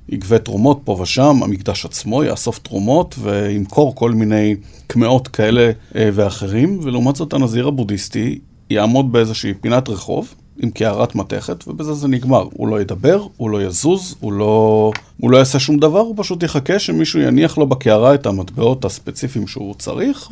יגבה 0.09 0.39
תרומות 0.39 0.81
פה 0.83 0.97
ושם, 1.01 1.43
המקדש 1.43 1.85
עצמו 1.85 2.23
יאסוף 2.23 2.59
תרומות 2.59 3.15
וימכור 3.19 3.95
כל 3.95 4.11
מיני 4.11 4.55
קמעות 4.87 5.27
כאלה 5.27 5.71
אה, 5.95 6.09
ואחרים, 6.13 6.79
ולעומת 6.83 7.15
זאת 7.15 7.33
הנזיר 7.33 7.67
הבודהיסטי 7.67 8.39
יעמוד 8.69 9.11
באיזושהי 9.11 9.53
פינת 9.53 9.89
רחוב 9.89 10.33
עם 10.59 10.69
קערת 10.69 11.15
מתכת, 11.15 11.67
ובזה 11.67 11.93
זה 11.93 12.07
נגמר. 12.07 12.47
הוא 12.53 12.67
לא 12.67 12.81
ידבר, 12.81 13.27
הוא 13.37 13.49
לא 13.49 13.63
יזוז, 13.63 14.15
הוא 14.19 14.33
לא, 14.33 14.91
הוא 15.17 15.31
לא 15.31 15.37
יעשה 15.37 15.59
שום 15.59 15.77
דבר, 15.77 15.99
הוא 15.99 16.13
פשוט 16.17 16.43
יחכה 16.43 16.79
שמישהו 16.79 17.19
יניח 17.19 17.57
לו 17.57 17.67
בקערה 17.67 18.13
את 18.13 18.25
המטבעות 18.25 18.85
הספציפיים 18.85 19.47
שהוא 19.47 19.75
צריך, 19.75 20.31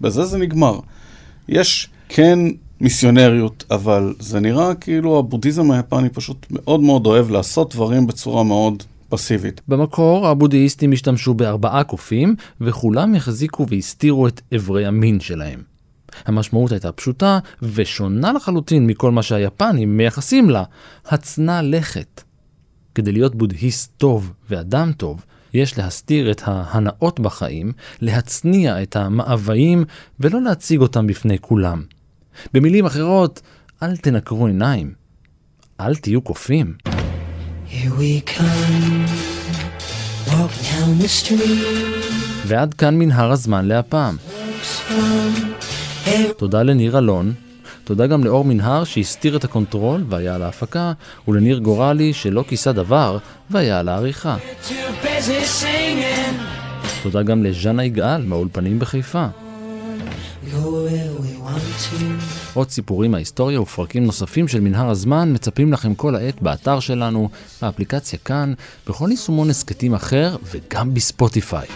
ובזה 0.00 0.24
זה 0.24 0.38
נגמר. 0.38 0.78
יש 1.48 1.88
כן 2.08 2.38
מיסיונריות, 2.80 3.64
אבל 3.70 4.14
זה 4.18 4.40
נראה 4.40 4.74
כאילו 4.74 5.18
הבודהיזם 5.18 5.70
היפני 5.70 6.08
פשוט 6.08 6.46
מאוד 6.50 6.80
מאוד 6.80 7.06
אוהב 7.06 7.30
לעשות 7.30 7.74
דברים 7.74 8.06
בצורה 8.06 8.44
מאוד 8.44 8.82
פסיבית. 9.08 9.60
במקור 9.68 10.28
הבודהיסטים 10.28 10.92
השתמשו 10.92 11.34
בארבעה 11.34 11.84
קופים, 11.84 12.34
וכולם 12.60 13.14
החזיקו 13.14 13.66
והסתירו 13.68 14.28
את 14.28 14.40
אברי 14.56 14.86
המין 14.86 15.20
שלהם. 15.20 15.62
המשמעות 16.26 16.72
הייתה 16.72 16.92
פשוטה 16.92 17.38
ושונה 17.62 18.32
לחלוטין 18.32 18.86
מכל 18.86 19.10
מה 19.10 19.22
שהיפנים 19.22 19.96
מייחסים 19.96 20.50
לה, 20.50 20.64
הצנע 21.06 21.62
לכת. 21.62 22.22
כדי 22.94 23.12
להיות 23.12 23.34
בודהיסט 23.34 23.92
טוב 23.98 24.32
ואדם 24.50 24.92
טוב, 24.96 25.24
יש 25.54 25.78
להסתיר 25.78 26.30
את 26.30 26.42
ההנאות 26.44 27.20
בחיים, 27.20 27.72
להצניע 28.00 28.82
את 28.82 28.96
המאוויים 28.96 29.84
ולא 30.20 30.42
להציג 30.42 30.80
אותם 30.80 31.06
בפני 31.06 31.38
כולם. 31.38 31.82
במילים 32.54 32.86
אחרות, 32.86 33.40
אל 33.82 33.96
תנקרו 33.96 34.46
עיניים. 34.46 34.92
אל 35.80 35.94
תהיו 35.94 36.20
קופים. 36.20 36.74
ועד 42.46 42.74
כאן 42.74 42.98
מנהר 42.98 43.30
הזמן 43.32 43.64
להפעם. 43.64 44.16
תודה 46.36 46.62
לניר 46.62 46.98
אלון, 46.98 47.32
תודה 47.84 48.06
גם 48.06 48.24
לאור 48.24 48.44
מנהר 48.44 48.84
שהסתיר 48.84 49.36
את 49.36 49.44
הקונטרול 49.44 50.04
והיה 50.08 50.34
על 50.34 50.42
ההפקה, 50.42 50.92
ולניר 51.28 51.58
גורלי 51.58 52.12
שלא 52.12 52.44
כיסה 52.48 52.72
דבר 52.72 53.18
והיה 53.50 53.80
על 53.80 53.88
העריכה. 53.88 54.36
תודה 57.02 57.22
גם 57.22 57.44
לז'אנה 57.44 57.84
יגאל 57.84 58.22
מהאולפנים 58.22 58.78
בחיפה. 58.78 59.26
עוד 62.54 62.70
סיפורים 62.70 63.10
מההיסטוריה 63.10 63.60
ופרקים 63.60 64.04
נוספים 64.04 64.48
של 64.48 64.60
מנהרת 64.60 64.90
הזמן 64.90 65.32
מצפים 65.34 65.72
לכם 65.72 65.94
כל 65.94 66.14
העת 66.14 66.42
באתר 66.42 66.80
שלנו, 66.80 67.28
באפליקציית 67.62 68.18
כאן, 68.24 68.54
בכל 68.88 69.08
יישומון 69.10 69.50
הסכתים 69.50 69.94
אחר 69.94 70.36
וגם 70.44 70.94
בספוטיפיי. 70.94 71.68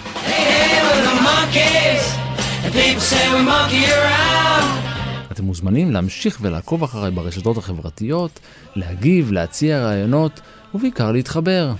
אתם 5.33 5.45
מוזמנים 5.45 5.93
להמשיך 5.93 6.39
ולעקוב 6.41 6.83
אחריי 6.83 7.11
ברשתות 7.11 7.57
החברתיות, 7.57 8.41
להגיב, 8.77 9.33
להציע 9.33 9.79
רעיונות, 9.79 10.41
ובעיקר 10.75 11.13
להתחבר. 11.13 11.73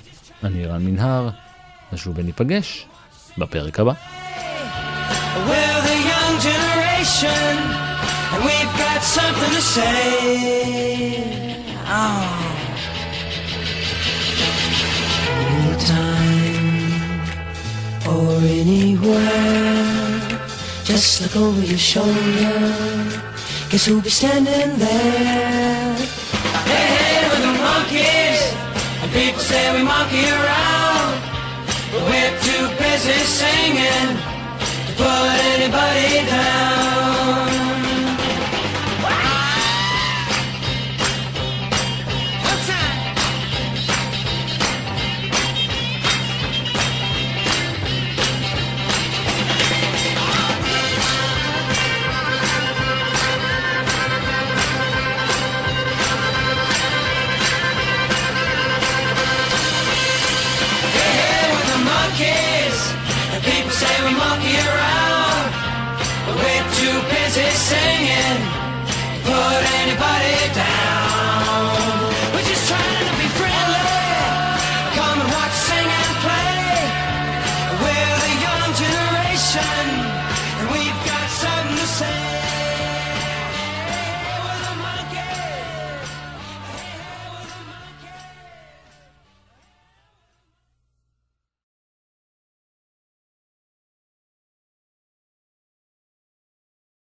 אני 0.45 0.67
רן 0.67 0.85
מנהר, 0.85 1.29
נשוב 1.93 2.15
וניפגש 2.19 2.87
בפרק 3.39 3.81
הבא. 3.81 3.93
Oh. 11.87 12.45
or 18.09 18.39
anywhere. 18.47 20.21
Just 20.85 21.23
look 21.23 21.37
over 21.37 21.61
your 21.61 21.79
shoulder. 21.79 22.13
Guess 23.71 23.87
who'll 23.87 24.01
be 24.01 24.11
standing 24.11 24.79
there? 24.79 25.97
Hey, 26.71 26.87
hey, 26.97 27.29
we're 27.29 27.43
the 27.47 27.55
monkeys, 27.61 28.43
and 29.03 29.11
people 29.13 29.41
say 29.41 29.73
we 29.77 29.83
monkey 29.83 30.25
around, 30.29 31.21
but 31.93 32.03
we're 32.09 32.37
too 32.49 32.65
busy 32.81 33.21
singing 33.41 34.17
to 34.87 34.93
put 34.97 35.29
anybody 35.55 36.27
down. 36.31 36.74